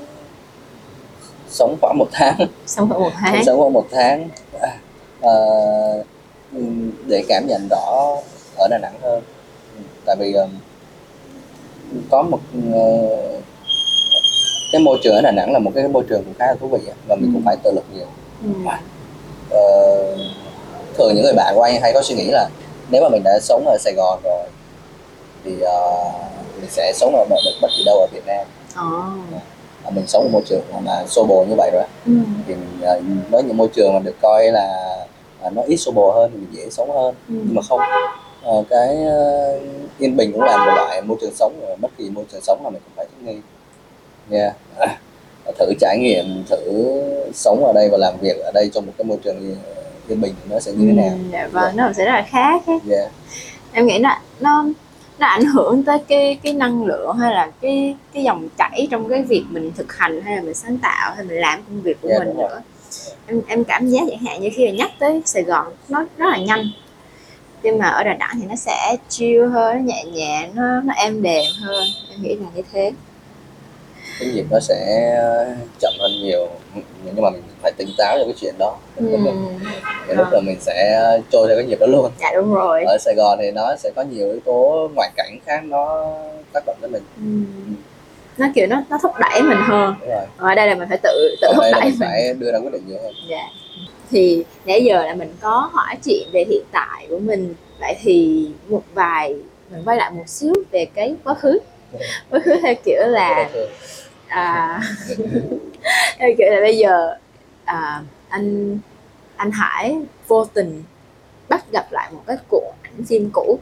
Sống 1.49 1.77
khoảng 1.81 1.97
một 1.97 2.07
tháng. 2.11 2.47
Xong 2.65 2.89
khoảng 2.89 3.01
một 3.03 3.11
tháng. 3.21 3.45
Sống 3.45 3.59
khoảng 3.59 3.73
một 3.73 3.85
tháng. 3.91 4.29
Ừm, 6.53 6.91
để 7.07 7.23
cảm 7.27 7.47
nhận 7.47 7.67
rõ 7.69 8.15
ở 8.57 8.67
Đà 8.71 8.77
Nẵng 8.77 8.99
hơn. 9.01 9.23
Tại 10.05 10.15
vì 10.19 10.35
có 12.11 12.21
một 12.21 12.39
cái 14.71 14.81
môi 14.81 14.97
trường 15.03 15.15
ở 15.15 15.21
Đà 15.21 15.31
Nẵng 15.31 15.53
là 15.53 15.59
một 15.59 15.71
cái 15.75 15.87
môi 15.87 16.03
trường 16.09 16.23
cũng 16.23 16.33
khá 16.39 16.45
là 16.47 16.55
thú 16.59 16.67
vị 16.67 16.79
và 17.07 17.15
mình 17.15 17.29
cũng 17.33 17.41
Ừ. 17.41 17.45
phải 17.45 17.57
tự 17.63 17.71
lực 17.71 17.83
nhiều 17.95 18.05
ừ. 18.43 18.49
Ờ, 19.49 19.59
thường 20.97 21.11
những 21.15 21.23
người 21.23 21.33
bạn 21.33 21.55
của 21.55 21.61
anh 21.61 21.81
hay 21.81 21.93
có 21.93 22.01
suy 22.01 22.15
nghĩ 22.15 22.25
là 22.31 22.49
nếu 22.91 23.01
mà 23.03 23.09
mình 23.09 23.21
đã 23.23 23.39
sống 23.41 23.65
ở 23.67 23.77
Sài 23.79 23.93
Gòn 23.93 24.19
rồi 24.23 24.43
thì 25.45 25.61
ờ, 25.61 26.03
mình 26.61 26.69
sẽ 26.69 26.93
sống 26.95 27.15
ở 27.15 27.25
bất 27.29 27.35
bất 27.61 27.67
kỳ 27.77 27.83
đâu 27.85 27.97
ở 27.99 28.07
Việt 28.13 28.23
Nam. 28.27 28.45
Ờ, 29.83 29.91
mình 29.91 30.07
sống 30.07 30.23
ở 30.23 30.29
môi 30.31 30.41
trường 30.45 30.61
mà 30.85 31.03
xô 31.07 31.23
bồ 31.23 31.45
như 31.49 31.55
vậy 31.57 31.69
rồi 31.73 31.83
Ừ. 32.05 32.11
thì 32.47 32.53
mình, 32.55 32.79
ờ, 32.81 32.99
với 33.29 33.43
những 33.43 33.57
môi 33.57 33.67
trường 33.67 33.93
mà 33.93 33.99
được 33.99 34.15
coi 34.21 34.51
là 34.51 34.95
ờ, 35.41 35.49
nó 35.49 35.61
ít 35.67 35.77
xô 35.77 35.91
bồ 35.91 36.11
hơn 36.11 36.31
thì 36.33 36.37
mình 36.37 36.49
dễ 36.51 36.69
sống 36.69 36.91
hơn 36.91 37.15
Ừ. 37.29 37.33
nhưng 37.45 37.55
mà 37.55 37.61
không 37.69 37.79
Ờ, 38.43 38.63
cái 38.69 38.97
ờ, 39.05 39.59
yên 39.99 40.17
bình 40.17 40.31
cũng 40.31 40.41
là 40.41 40.57
một 40.57 40.71
loại 40.75 41.01
môi 41.01 41.17
trường 41.21 41.33
sống 41.35 41.59
rồi 41.67 41.75
bất 41.81 41.91
kỳ 41.97 42.09
môi 42.09 42.25
trường 42.31 42.41
sống 42.41 42.63
nào 42.63 42.71
mình 42.71 42.81
cũng 42.85 42.93
phải 42.95 43.05
thích 43.05 43.25
nghi 43.27 43.39
yeah. 44.31 44.53
thử 45.59 45.73
trải 45.79 45.97
nghiệm 45.99 46.43
thử 46.49 46.57
sống 47.33 47.65
ở 47.65 47.73
đây 47.73 47.89
và 47.91 47.97
làm 47.97 48.13
việc 48.21 48.37
ở 48.37 48.51
đây 48.53 48.69
trong 48.73 48.85
một 48.85 48.93
cái 48.97 49.05
môi 49.05 49.17
trường 49.23 49.55
yên 50.09 50.21
bình 50.21 50.33
nó 50.49 50.59
sẽ 50.59 50.71
như 50.71 50.87
thế 50.87 50.93
nào 50.93 51.09
Ừ, 51.11 51.17
dạ 51.31 51.47
vâng 51.51 51.75
nó 51.75 51.91
sẽ 51.97 52.05
rất 52.05 52.11
là 52.11 52.25
khác 52.29 52.61
ấy. 52.67 52.79
yeah. 52.91 53.11
em 53.73 53.85
nghĩ 53.87 53.99
là 53.99 54.21
nó 54.39 54.65
nó 55.19 55.27
ảnh 55.27 55.45
hưởng 55.45 55.83
tới 55.83 55.97
cái 56.07 56.39
cái 56.43 56.53
năng 56.53 56.83
lượng 56.85 57.17
hay 57.17 57.33
là 57.33 57.51
cái 57.61 57.95
cái 58.13 58.23
dòng 58.23 58.47
chảy 58.57 58.87
trong 58.91 59.09
cái 59.09 59.23
việc 59.23 59.43
mình 59.49 59.71
thực 59.77 59.93
hành 59.97 60.21
hay 60.21 60.35
là 60.35 60.41
mình 60.41 60.53
sáng 60.53 60.77
tạo 60.77 61.13
hay 61.15 61.25
mình 61.25 61.37
làm 61.39 61.63
công 61.67 61.81
việc 61.81 61.97
của 62.01 62.07
Dạ, 62.09 62.19
mình 62.19 62.27
đúng 62.27 62.37
rồi. 62.37 62.49
nữa 62.49 62.61
em 63.27 63.41
em 63.47 63.63
cảm 63.63 63.87
giác 63.87 64.01
chẳng 64.09 64.19
hạn 64.19 64.41
như 64.41 64.49
khi 64.55 64.65
mà 64.65 64.71
nhắc 64.77 64.91
tới 64.99 65.21
Sài 65.25 65.43
Gòn 65.43 65.67
nó 65.89 66.05
rất 66.17 66.25
là 66.29 66.37
nhanh 66.37 66.63
nhưng 67.63 67.77
mà 67.77 67.87
ở 67.87 68.03
Đà 68.03 68.13
Nẵng 68.13 68.29
thì 68.41 68.47
nó 68.49 68.55
sẽ 68.55 68.95
chill 69.09 69.45
hơn 69.47 69.75
nó 69.77 69.81
nhẹ 69.83 70.03
nhàng 70.03 70.51
nó 70.55 70.81
nó 70.81 70.93
êm 70.93 71.21
đềm 71.21 71.43
hơn 71.61 71.83
em 72.11 72.21
nghĩ 72.23 72.35
là 72.35 72.45
như 72.55 72.61
thế 72.73 72.91
cái 74.19 74.29
nhịp 74.29 74.45
nó 74.51 74.59
sẽ 74.59 75.09
chậm 75.79 75.93
hơn 75.99 76.11
nhiều. 76.21 76.47
Nhưng 77.05 77.21
mà 77.21 77.29
mình 77.29 77.43
phải 77.61 77.71
tỉnh 77.77 77.89
táo 77.97 78.17
cho 78.19 78.23
cái 78.25 78.33
chuyện 78.41 78.53
đó. 78.59 78.77
Ừ. 78.95 79.05
thì 80.07 80.13
lúc 80.15 80.27
là 80.31 80.39
mình 80.45 80.57
sẽ 80.59 81.01
trôi 81.31 81.47
theo 81.47 81.57
cái 81.57 81.65
nhịp 81.65 81.79
đó 81.79 81.87
luôn. 81.87 82.11
Dạ 82.19 82.31
đúng 82.35 82.53
rồi. 82.53 82.83
Ở 82.83 82.97
Sài 82.99 83.15
Gòn 83.15 83.39
thì 83.41 83.51
nó 83.51 83.75
sẽ 83.75 83.91
có 83.95 84.01
nhiều 84.01 84.27
yếu 84.27 84.39
tố 84.45 84.89
ngoại 84.95 85.09
cảnh 85.15 85.37
khác 85.45 85.63
nó 85.63 86.13
tác 86.53 86.63
động 86.65 86.77
tới 86.81 86.89
mình. 86.89 87.03
Ừ. 87.17 87.23
nó 88.37 88.47
kiểu 88.55 88.67
nó 88.67 88.83
nó 88.89 88.97
thúc 89.01 89.11
đẩy 89.19 89.41
mình 89.41 89.57
hơn. 89.61 89.93
Ở 90.37 90.55
đây 90.55 90.67
là 90.67 90.75
mình 90.75 90.89
phải 90.89 90.97
tự 91.03 91.35
tự 91.41 91.47
còn 91.47 91.55
thúc 91.55 91.65
đẩy 91.71 91.81
mình 91.81 91.99
mình. 91.99 92.09
phải 92.09 92.33
đưa 92.33 92.51
ra 92.51 92.59
quyết 92.59 92.73
định 92.73 92.83
nhiều 92.87 92.97
hơn. 93.03 93.13
Dạ. 93.29 93.43
Thì 94.11 94.43
nãy 94.65 94.83
giờ 94.83 95.05
là 95.05 95.13
mình 95.13 95.33
có 95.41 95.69
hỏi 95.73 95.95
chuyện 96.05 96.29
về 96.31 96.45
hiện 96.49 96.63
tại 96.71 97.05
của 97.09 97.19
mình. 97.19 97.53
Vậy 97.79 97.95
thì 98.01 98.47
một 98.67 98.83
vài 98.93 99.35
mình 99.69 99.81
quay 99.85 99.97
lại 99.97 100.11
một 100.11 100.23
xíu 100.27 100.53
về 100.71 100.85
cái 100.95 101.15
quá 101.23 101.33
khứ. 101.33 101.59
Quá 102.29 102.39
khứ 102.45 102.51
theo 102.63 102.73
kiểu 102.85 103.01
là 103.07 103.49
à, 104.27 104.81
kiểu 106.37 106.51
là 106.51 106.59
bây 106.61 106.77
giờ 106.77 107.15
à, 107.65 108.01
anh 108.29 108.79
anh 109.35 109.51
Hải 109.51 109.97
vô 110.27 110.45
tình 110.45 110.83
bắt 111.49 111.65
gặp 111.71 111.91
lại 111.91 112.11
một 112.11 112.21
cái 112.27 112.37
cuộn 112.49 112.73
ảnh 112.83 113.03
phim 113.07 113.29
cũ. 113.33 113.59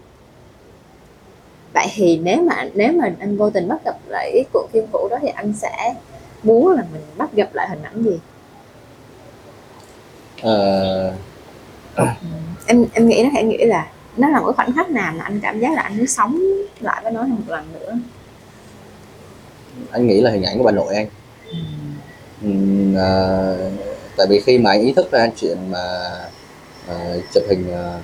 Vậy 1.73 1.87
thì 1.93 2.17
nếu 2.17 2.41
mà 2.41 2.65
nếu 2.73 2.91
mà 2.91 3.11
anh 3.19 3.37
vô 3.37 3.49
tình 3.49 3.67
bắt 3.67 3.77
gặp 3.85 3.95
lại 4.07 4.31
cái 4.33 4.43
cuộn 4.53 4.65
phim 4.73 4.83
cũ 4.91 5.07
đó 5.11 5.17
thì 5.21 5.27
anh 5.27 5.53
sẽ 5.53 5.95
muốn 6.43 6.71
là 6.71 6.83
mình 6.93 7.01
bắt 7.17 7.33
gặp 7.33 7.49
lại 7.53 7.69
hình 7.69 7.83
ảnh 7.83 8.03
gì? 8.03 8.19
Ờ, 10.41 11.13
em 12.65 12.85
em 12.93 13.07
nghĩ 13.07 13.23
nó 13.23 13.29
thể 13.33 13.43
nghĩ 13.43 13.65
là 13.65 13.87
nó 14.17 14.29
là 14.29 14.39
một 14.39 14.53
khoảnh 14.55 14.73
khắc 14.73 14.89
nào 14.89 15.13
mà 15.17 15.23
anh 15.23 15.39
cảm 15.39 15.59
giác 15.59 15.73
là 15.73 15.81
anh 15.81 15.97
muốn 15.97 16.07
sống 16.07 16.39
lại 16.79 16.99
với 17.03 17.11
nó 17.11 17.23
một 17.23 17.43
lần 17.47 17.73
nữa 17.73 17.97
anh 19.91 20.07
nghĩ 20.07 20.21
là 20.21 20.31
hình 20.31 20.43
ảnh 20.43 20.57
của 20.57 20.63
bà 20.63 20.71
nội 20.71 20.95
anh 20.95 21.07
Ừm, 22.41 22.95
ờ, 22.95 23.57
tại 24.17 24.27
vì 24.29 24.39
khi 24.45 24.57
mà 24.57 24.69
anh 24.71 24.81
ý 24.81 24.93
thức 24.93 25.11
ra 25.11 25.27
chuyện 25.37 25.57
mà 25.71 25.79
ờ, 26.87 27.19
chụp 27.33 27.43
hình 27.49 27.71
ờ, 27.73 27.99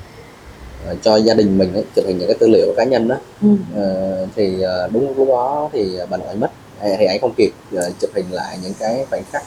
cho 1.01 1.15
gia 1.17 1.33
đình 1.33 1.57
mình 1.57 1.73
ấy, 1.73 1.83
chụp 1.95 2.05
hình 2.07 2.17
những 2.17 2.27
cái 2.27 2.37
tư 2.39 2.47
liệu 2.47 2.73
cá 2.77 2.83
nhân 2.83 3.07
đó 3.07 3.15
ừ. 3.41 3.47
ờ, 3.75 4.27
thì 4.35 4.61
ờ, 4.61 4.89
đúng 4.93 5.17
lúc 5.17 5.27
đó 5.27 5.69
thì 5.73 5.97
bà 6.09 6.17
nội 6.17 6.35
mất 6.35 6.51
thì 6.97 7.05
anh 7.05 7.17
không 7.21 7.33
kịp 7.37 7.51
ờ, 7.75 7.91
chụp 7.99 8.09
hình 8.15 8.25
lại 8.31 8.57
những 8.63 8.73
cái 8.79 9.05
khoảnh 9.09 9.23
khắc 9.31 9.43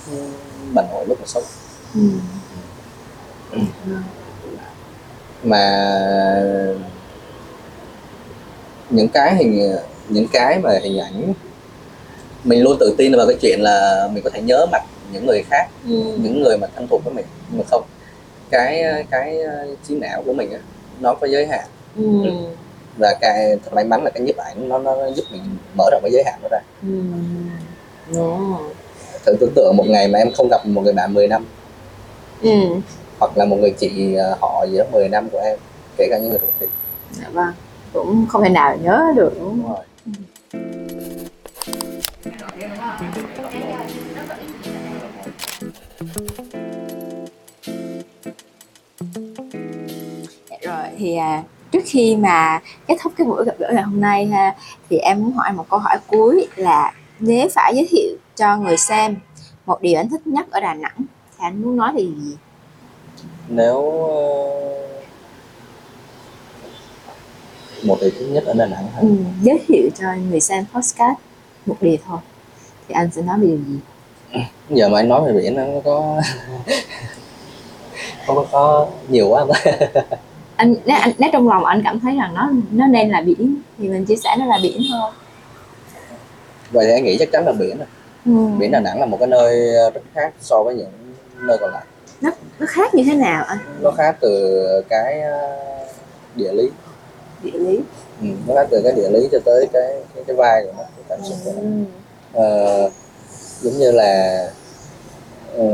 bà 0.74 0.82
nội 0.92 1.04
lúc 1.08 1.18
mà 1.20 1.26
sống 1.26 1.42
Ừ. 1.94 2.00
mà 5.42 5.60
những 8.90 9.08
cái 9.08 9.36
hình 9.36 9.76
những 10.08 10.26
cái 10.32 10.58
mà 10.58 10.70
hình 10.82 10.98
ảnh 11.00 11.32
mình 12.44 12.62
luôn 12.62 12.76
tự 12.80 12.94
tin 12.98 13.12
vào 13.16 13.26
cái 13.26 13.36
chuyện 13.40 13.60
là 13.62 14.08
mình 14.12 14.22
có 14.24 14.30
thể 14.30 14.40
nhớ 14.42 14.66
mặt 14.72 14.82
những 15.12 15.26
người 15.26 15.42
khác 15.50 15.68
Ừ. 15.88 16.02
những 16.22 16.42
người 16.42 16.58
mà 16.58 16.66
thân 16.76 16.86
thuộc 16.90 17.04
với 17.04 17.14
mình 17.14 17.24
nhưng 17.50 17.58
mà 17.58 17.64
không 17.70 17.82
cái 18.50 18.84
cái 19.10 19.38
trí 19.88 19.94
não 19.94 20.22
của 20.26 20.32
mình 20.32 20.52
á 20.52 20.58
nó 21.00 21.14
có 21.14 21.26
giới 21.26 21.46
hạn 21.46 21.64
Ừ. 21.96 22.02
và 22.98 23.14
cái 23.20 23.56
thật 23.64 23.72
may 23.74 23.84
mắn 23.84 24.04
là 24.04 24.10
cái 24.10 24.22
nhiếp 24.22 24.36
ảnh 24.36 24.68
nó, 24.68 24.78
nó 24.78 25.10
giúp 25.10 25.24
mình 25.30 25.42
mở 25.78 25.84
rộng 25.92 26.00
cái 26.02 26.10
giới 26.12 26.22
hạn 26.26 26.38
đó 26.42 26.48
ra 26.50 26.58
Ừ. 26.82 26.88
Ồ. 28.18 28.38
thử 29.26 29.36
tưởng 29.40 29.52
tượng 29.54 29.76
một 29.76 29.84
ngày 29.88 30.08
mà 30.08 30.18
em 30.18 30.32
không 30.32 30.48
gặp 30.50 30.66
một 30.66 30.80
người 30.84 30.92
bạn 30.92 31.14
10 31.14 31.28
năm 31.28 31.46
Ừ. 32.42 32.50
hoặc 33.18 33.38
là 33.38 33.44
một 33.44 33.56
người 33.60 33.70
chị 33.78 34.14
ờ, 34.14 34.36
họ 34.40 34.66
gì 34.70 34.78
đó 34.78 34.84
10 34.92 35.08
năm 35.08 35.28
của 35.30 35.38
em 35.38 35.58
kể 35.98 36.06
cả 36.10 36.18
những 36.18 36.30
người 36.30 36.38
ruột 36.40 36.50
thịt 36.60 36.68
Dạ 37.12 37.26
vâng 37.32 37.52
cũng 37.92 38.26
không 38.28 38.42
thể 38.42 38.48
nào 38.50 38.76
nhớ 38.82 39.12
được 39.16 39.32
đúng 39.40 39.62
đúng 39.62 39.68
rồi 39.68 39.84
Dạ 40.52 40.83
rồi 50.62 50.86
thì 50.98 51.16
à, 51.16 51.42
trước 51.72 51.82
khi 51.84 52.16
mà 52.16 52.60
kết 52.86 52.96
thúc 53.02 53.12
cái 53.16 53.26
buổi 53.26 53.44
gặp 53.44 53.54
gỡ 53.58 53.70
ngày 53.72 53.82
hôm 53.82 54.00
nay 54.00 54.26
ha 54.26 54.54
thì 54.90 54.96
em 54.96 55.22
muốn 55.22 55.32
hỏi 55.32 55.52
một 55.52 55.66
câu 55.70 55.78
hỏi 55.78 55.98
cuối 56.06 56.48
là 56.56 56.92
nếu 57.20 57.48
phải 57.54 57.74
giới 57.74 57.86
thiệu 57.90 58.16
cho 58.36 58.56
người 58.56 58.76
xem 58.76 59.16
một 59.66 59.82
điều 59.82 60.00
anh 60.00 60.08
thích 60.08 60.26
nhất 60.26 60.46
ở 60.50 60.60
Đà 60.60 60.74
Nẵng 60.74 60.96
thì 60.98 61.38
anh 61.38 61.62
muốn 61.62 61.76
nói 61.76 61.92
điều 61.96 62.10
gì? 62.20 62.36
nếu 63.48 63.90
ờ, 64.00 64.18
một 67.84 67.98
điều 68.00 68.10
thứ 68.18 68.26
nhất 68.26 68.44
ở 68.46 68.54
Đà 68.54 68.66
Nẵng 68.66 68.88
hả? 68.88 69.00
Ừ, 69.00 69.08
giới 69.42 69.60
thiệu 69.66 69.88
cho 69.98 70.06
người 70.30 70.40
xem 70.40 70.64
podcast 70.74 71.18
một 71.66 71.76
điều 71.80 71.96
thôi 72.06 72.18
thì 72.88 72.92
anh 72.94 73.10
sẽ 73.10 73.22
nói 73.22 73.38
điều 73.40 73.56
gì? 73.56 73.78
giờ 74.70 74.88
mà 74.88 74.98
anh 74.98 75.08
nói 75.08 75.20
về 75.26 75.32
biển 75.42 75.54
nó 75.56 75.62
có 75.84 76.16
không 78.26 78.46
có, 78.52 78.86
nhiều 79.08 79.28
quá? 79.28 79.44
Anh 80.56 80.74
nếu 80.84 80.96
anh 81.00 81.10
nếu 81.18 81.30
trong 81.32 81.48
lòng 81.48 81.64
anh 81.64 81.80
cảm 81.84 82.00
thấy 82.00 82.16
rằng 82.16 82.34
nó 82.34 82.50
nó 82.72 82.86
nên 82.86 83.10
là 83.10 83.20
biển 83.20 83.56
thì 83.78 83.88
mình 83.88 84.04
chia 84.04 84.16
sẻ 84.16 84.36
nó 84.38 84.46
là 84.46 84.58
biển 84.62 84.82
thôi. 84.92 85.10
vậy 86.70 86.86
thì 86.86 86.92
anh 86.92 87.04
nghĩ 87.04 87.16
chắc 87.18 87.28
chắn 87.32 87.44
là 87.46 87.52
biển 87.52 87.78
rồi. 87.78 87.86
Ừ. 88.26 88.32
biển 88.58 88.70
Đà 88.70 88.80
Nẵng 88.80 89.00
là 89.00 89.06
một 89.06 89.16
cái 89.20 89.28
nơi 89.28 89.60
rất 89.94 90.00
khác 90.14 90.32
so 90.40 90.62
với 90.62 90.74
những 90.74 90.90
nơi 91.40 91.58
còn 91.60 91.70
lại 91.72 91.84
Nó 92.20 92.30
nó 92.58 92.66
khác 92.68 92.94
như 92.94 93.04
thế 93.06 93.14
nào 93.16 93.44
anh? 93.44 93.58
nó 93.80 93.90
khác 93.90 94.16
từ 94.20 94.58
cái 94.88 95.20
ờ, 95.20 95.58
địa 96.34 96.52
lý 96.52 96.70
Địa 97.42 97.58
lý. 97.58 97.80
ừ, 98.22 98.28
nó 98.48 98.54
khác 98.54 98.66
từ 98.70 98.80
cái 98.84 98.92
địa 98.92 99.08
lý 99.10 99.28
cho 99.32 99.38
tới 99.44 99.66
cái 99.72 99.94
cái, 100.14 100.24
cái 100.26 100.36
vai 100.36 100.62
của 100.66 100.72
nó 100.76 100.82
cái 100.96 101.04
cảm 101.08 101.18
xúc 101.24 101.36
của 101.44 101.52
nó 101.56 101.62
Ừ. 102.34 102.42
Ờ, 102.42 102.90
giống 103.62 103.72
như 103.78 103.90
là 103.92 104.38
ờ, 105.58 105.64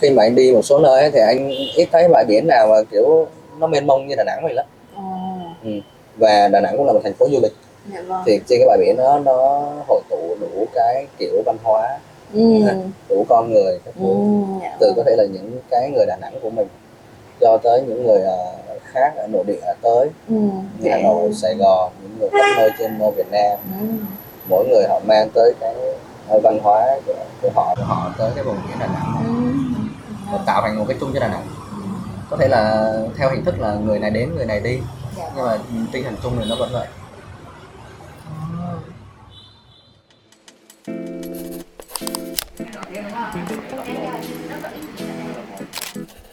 khi 0.00 0.10
mà 0.10 0.22
anh 0.22 0.34
đi 0.34 0.52
một 0.52 0.62
số 0.62 0.78
nơi 0.78 1.00
ấy, 1.00 1.10
thì 1.10 1.20
anh 1.20 1.48
ít 1.76 1.88
thấy 1.92 2.08
bãi 2.08 2.24
biển 2.28 2.46
nào 2.46 2.66
mà 2.70 2.76
kiểu 2.90 3.26
nó 3.58 3.66
mênh 3.66 3.86
mông 3.86 4.06
như 4.06 4.14
Đà 4.16 4.24
Nẵng 4.24 4.40
vậy 4.44 4.54
lắm 4.54 4.66
Ồ, 4.96 5.02
và 6.16 6.48
Đà 6.48 6.60
Nẵng 6.60 6.76
cũng 6.76 6.86
là 6.86 6.92
một 6.92 7.00
thành 7.04 7.14
phố 7.14 7.26
du 7.32 7.38
lịch 7.42 7.52
dạ 7.94 8.02
vâng. 8.06 8.22
thì 8.26 8.40
trên 8.48 8.58
cái 8.60 8.68
bãi 8.68 8.78
biển 8.80 8.96
đó 8.96 9.20
nó 9.24 9.62
hội 9.88 10.00
tụ 10.10 10.36
đủ 10.40 10.66
cái 10.74 11.06
kiểu 11.18 11.42
văn 11.46 11.56
hóa 11.62 11.98
Ừ. 12.34 12.40
đủ 13.08 13.24
con 13.28 13.52
người 13.52 13.78
các 13.84 13.94
Ừ. 14.00 14.02
thứ 14.04 14.14
dạ 14.62 14.76
từ 14.80 14.86
vâng. 14.86 14.94
có 14.96 15.02
thể 15.06 15.16
là 15.16 15.24
những 15.24 15.60
cái 15.70 15.90
người 15.94 16.06
Đà 16.06 16.16
Nẵng 16.16 16.40
của 16.42 16.50
mình 16.50 16.68
cho 17.40 17.58
tới 17.62 17.82
những 17.88 18.06
người 18.06 18.20
ờ, 18.20 18.54
khác 18.84 19.12
ở 19.16 19.26
nội 19.32 19.44
địa 19.46 19.72
tới 19.82 20.08
Ừ. 20.28 20.34
như 20.80 20.90
Hà 20.90 20.98
Nội, 21.02 21.30
Sài 21.34 21.54
Gòn, 21.54 21.92
những 22.02 22.18
người 22.20 22.28
khắp 22.32 22.54
nơi 22.58 22.70
trên 22.78 22.98
Việt 23.16 23.26
Nam 23.30 23.58
Ừ. 23.80 23.86
mỗi 24.48 24.68
người 24.68 24.84
họ 24.88 25.00
mang 25.06 25.28
tới 25.34 25.54
cái 25.60 25.74
ờ, 26.28 26.40
văn 26.42 26.58
hóa 26.62 26.82
của, 27.06 27.14
của 27.42 27.50
họ 27.54 27.74
của 27.78 27.84
họ 27.84 28.10
tới 28.18 28.30
cái 28.34 28.44
vùng 28.44 28.56
biển 28.68 28.78
Đà 28.78 28.86
Nẵng 28.86 29.24
Ừ. 30.32 30.38
tạo 30.46 30.62
thành 30.62 30.78
một 30.78 30.84
cái 30.88 30.96
chung 31.00 31.10
cho 31.14 31.20
Đà 31.20 31.28
Nẵng 31.28 31.46
có 32.30 32.36
thể 32.36 32.48
là 32.48 32.92
theo 33.18 33.30
hình 33.30 33.44
thức 33.44 33.54
là 33.60 33.74
người 33.74 33.98
này 33.98 34.10
đến 34.10 34.34
người 34.36 34.46
này 34.46 34.60
đi 34.60 34.78
Dạ 35.16 35.30
nhưng 35.36 35.44
mà 35.46 35.58
tinh 35.92 36.04
thần 36.04 36.16
chung 36.22 36.36
thì 36.38 36.44
nó 36.48 36.56
vẫn 36.56 36.70
vậy 36.72 36.86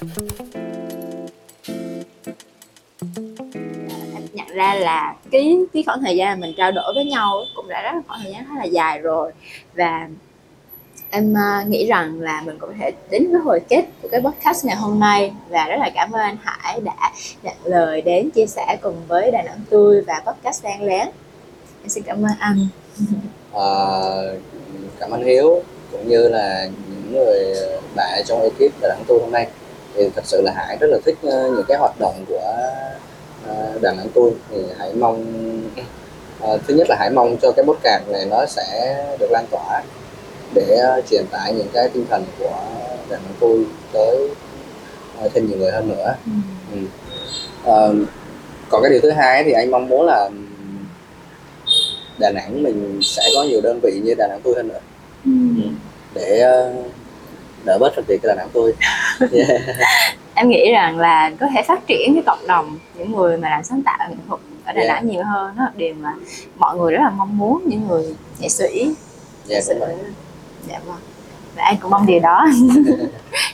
em 0.01 0.41
nhận 0.51 0.58
ra 4.59 4.73
là 4.73 5.15
cái 5.31 5.57
cái 5.73 5.83
khoảng 5.85 6.03
thời 6.03 6.15
gian 6.15 6.39
mình 6.39 6.53
trao 6.57 6.71
đổi 6.71 6.93
với 6.95 7.05
nhau 7.05 7.41
cũng 7.55 7.67
đã 7.67 7.81
rất 7.81 7.91
là 7.93 8.01
khoảng 8.07 8.19
thời 8.23 8.31
gian 8.31 8.45
khá 8.49 8.55
là 8.57 8.63
dài 8.63 8.99
rồi. 8.99 9.31
Và 9.73 10.07
em 11.09 11.37
à, 11.37 11.63
nghĩ 11.67 11.85
rằng 11.85 12.21
là 12.21 12.41
mình 12.45 12.57
cũng 12.59 12.69
có 12.69 12.75
thể 12.79 12.91
đến 13.09 13.31
với 13.31 13.41
hồi 13.41 13.61
kết 13.69 13.85
của 14.01 14.07
cái 14.11 14.21
podcast 14.21 14.65
ngày 14.65 14.75
hôm 14.75 14.99
nay. 14.99 15.33
Và 15.49 15.67
rất 15.67 15.77
là 15.79 15.89
cảm 15.95 16.11
ơn 16.11 16.21
anh 16.21 16.37
Hải 16.41 16.81
đã 16.81 17.11
nhận 17.43 17.55
lời 17.63 18.01
đến 18.01 18.29
chia 18.31 18.45
sẻ 18.45 18.77
cùng 18.81 18.95
với 19.07 19.31
Đà 19.31 19.41
Nẵng 19.41 19.61
Tươi 19.69 20.01
và 20.01 20.21
podcast 20.25 20.63
đang 20.63 20.83
Lén 20.83 21.07
em 21.81 21.89
xin 21.89 22.03
cảm 22.03 22.23
ơn 22.23 22.31
anh. 22.39 22.67
À, 23.53 23.67
cảm 24.99 25.11
ơn 25.11 25.23
Hiếu 25.23 25.63
cũng 25.91 26.07
như 26.07 26.29
là 26.29 26.69
những 26.87 27.13
người 27.13 27.55
bạn 27.95 28.23
trong 28.25 28.41
ekip 28.41 28.81
Đà 28.81 28.89
Nẵng 28.89 29.03
tươi 29.07 29.19
hôm 29.21 29.31
nay. 29.31 29.47
Thì 29.95 30.09
thật 30.15 30.25
sự 30.25 30.41
là 30.41 30.51
Hải 30.55 30.77
rất 30.79 30.87
là 30.87 30.97
thích 31.05 31.17
ờ, 31.23 31.51
những 31.55 31.65
cái 31.67 31.77
hoạt 31.77 31.99
động 31.99 32.25
của 32.27 32.55
ờ, 33.47 33.79
Đà 33.81 33.93
Nẵng 33.93 34.09
Tour 34.13 34.33
thì 34.51 34.57
Hải 34.79 34.93
mong 34.93 35.25
ờ, 36.39 36.57
thứ 36.67 36.73
nhất 36.73 36.87
là 36.89 36.95
Hải 36.99 37.09
mong 37.09 37.37
cho 37.41 37.51
cái 37.51 37.65
podcast 37.65 38.07
này 38.07 38.25
nó 38.25 38.45
sẽ 38.45 38.97
được 39.19 39.31
lan 39.31 39.45
tỏa 39.51 39.81
để 40.53 40.77
ờ, 40.77 41.01
truyền 41.09 41.25
tải 41.31 41.53
những 41.53 41.67
cái 41.73 41.89
tinh 41.93 42.05
thần 42.09 42.23
của 42.39 42.53
Đà 43.09 43.15
Nẵng 43.17 43.33
Tour 43.39 43.61
tới 43.93 44.29
thêm 45.33 45.47
nhiều 45.47 45.57
người 45.57 45.71
hơn 45.71 45.89
nữa 45.89 46.15
Ừ. 46.73 46.77
Ờ, 47.65 47.93
còn 48.69 48.81
cái 48.83 48.91
điều 48.91 48.99
thứ 49.01 49.11
hai 49.11 49.43
thì 49.43 49.51
anh 49.51 49.71
mong 49.71 49.87
muốn 49.87 50.05
là 50.05 50.29
Đà 52.19 52.29
Nẵng 52.31 52.63
mình 52.63 52.99
sẽ 53.03 53.21
có 53.35 53.43
nhiều 53.43 53.61
đơn 53.61 53.79
vị 53.83 54.01
như 54.03 54.13
Đà 54.17 54.27
Nẵng 54.27 54.41
tôi 54.43 54.53
hơn 54.55 54.67
nữa 54.67 54.79
Ừ. 55.25 55.31
để 56.13 56.39
ờ, 56.39 56.73
đỡ 57.65 57.77
bớt 57.79 57.93
phần 57.95 58.05
việc 58.07 58.19
cái 58.23 58.27
Đà 58.27 58.35
Nẵng 58.35 58.49
tôi 58.53 58.73
yeah. 59.33 59.61
em 60.39 60.49
nghĩ 60.49 60.71
rằng 60.71 60.97
là 60.97 61.31
có 61.39 61.47
thể 61.55 61.63
phát 61.63 61.87
triển 61.87 62.13
cái 62.13 62.23
cộng 62.25 62.47
đồng 62.47 62.77
những 62.95 63.11
người 63.11 63.37
mà 63.37 63.49
làm 63.49 63.63
sáng 63.63 63.81
tạo 63.81 63.97
nghệ 64.09 64.15
thuật 64.27 64.41
ở 64.65 64.73
Đà 64.73 64.81
Yeah. 64.81 64.93
Nẵng 64.93 65.07
nhiều 65.07 65.23
hơn 65.23 65.55
đó 65.57 65.63
là 65.63 65.71
điều 65.75 65.93
mà 65.93 66.13
mọi 66.57 66.77
người 66.77 66.93
rất 66.93 66.99
là 67.03 67.09
mong 67.09 67.37
muốn 67.37 67.61
những 67.65 67.87
người 67.87 68.15
nghệ 68.39 68.49
sĩ. 68.49 68.95
Yeah, 69.49 69.63
sự 69.63 69.73
đúng 69.73 69.79
rồi. 69.79 69.97
dạ 70.67 70.79
vâng. 70.85 70.97
Và 71.55 71.63
anh 71.63 71.75
cũng 71.81 71.91
mong 71.91 72.05
điều 72.05 72.19
đó. 72.19 72.47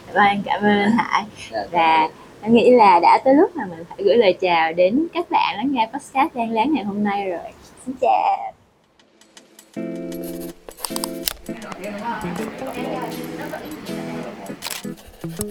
Dạ 0.07 0.13
vâng 0.13 0.27
em 0.27 0.41
cảm 0.45 0.61
ơn 0.61 0.81
anh 0.81 0.91
Hải. 0.97 1.23
và 1.71 2.09
em 2.41 2.53
nghĩ 2.53 2.71
là 2.71 2.99
đã 2.99 3.21
tới 3.25 3.33
lúc 3.33 3.55
mà 3.55 3.65
mình 3.65 3.85
phải 3.89 3.97
gửi 4.03 4.15
lời 4.15 4.33
chào 4.41 4.73
đến 4.73 5.07
các 5.13 5.29
bạn 5.29 5.57
lắng 5.57 5.71
nghe 5.71 5.89
podcast 5.93 6.35
đang 6.35 6.51
láng 6.51 6.73
ngày 6.73 6.83
hôm 6.83 7.03
nay 7.03 7.29
rồi. 7.29 7.51
Xin 7.85 7.95
chào. 8.01 8.53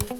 Em 0.08 0.13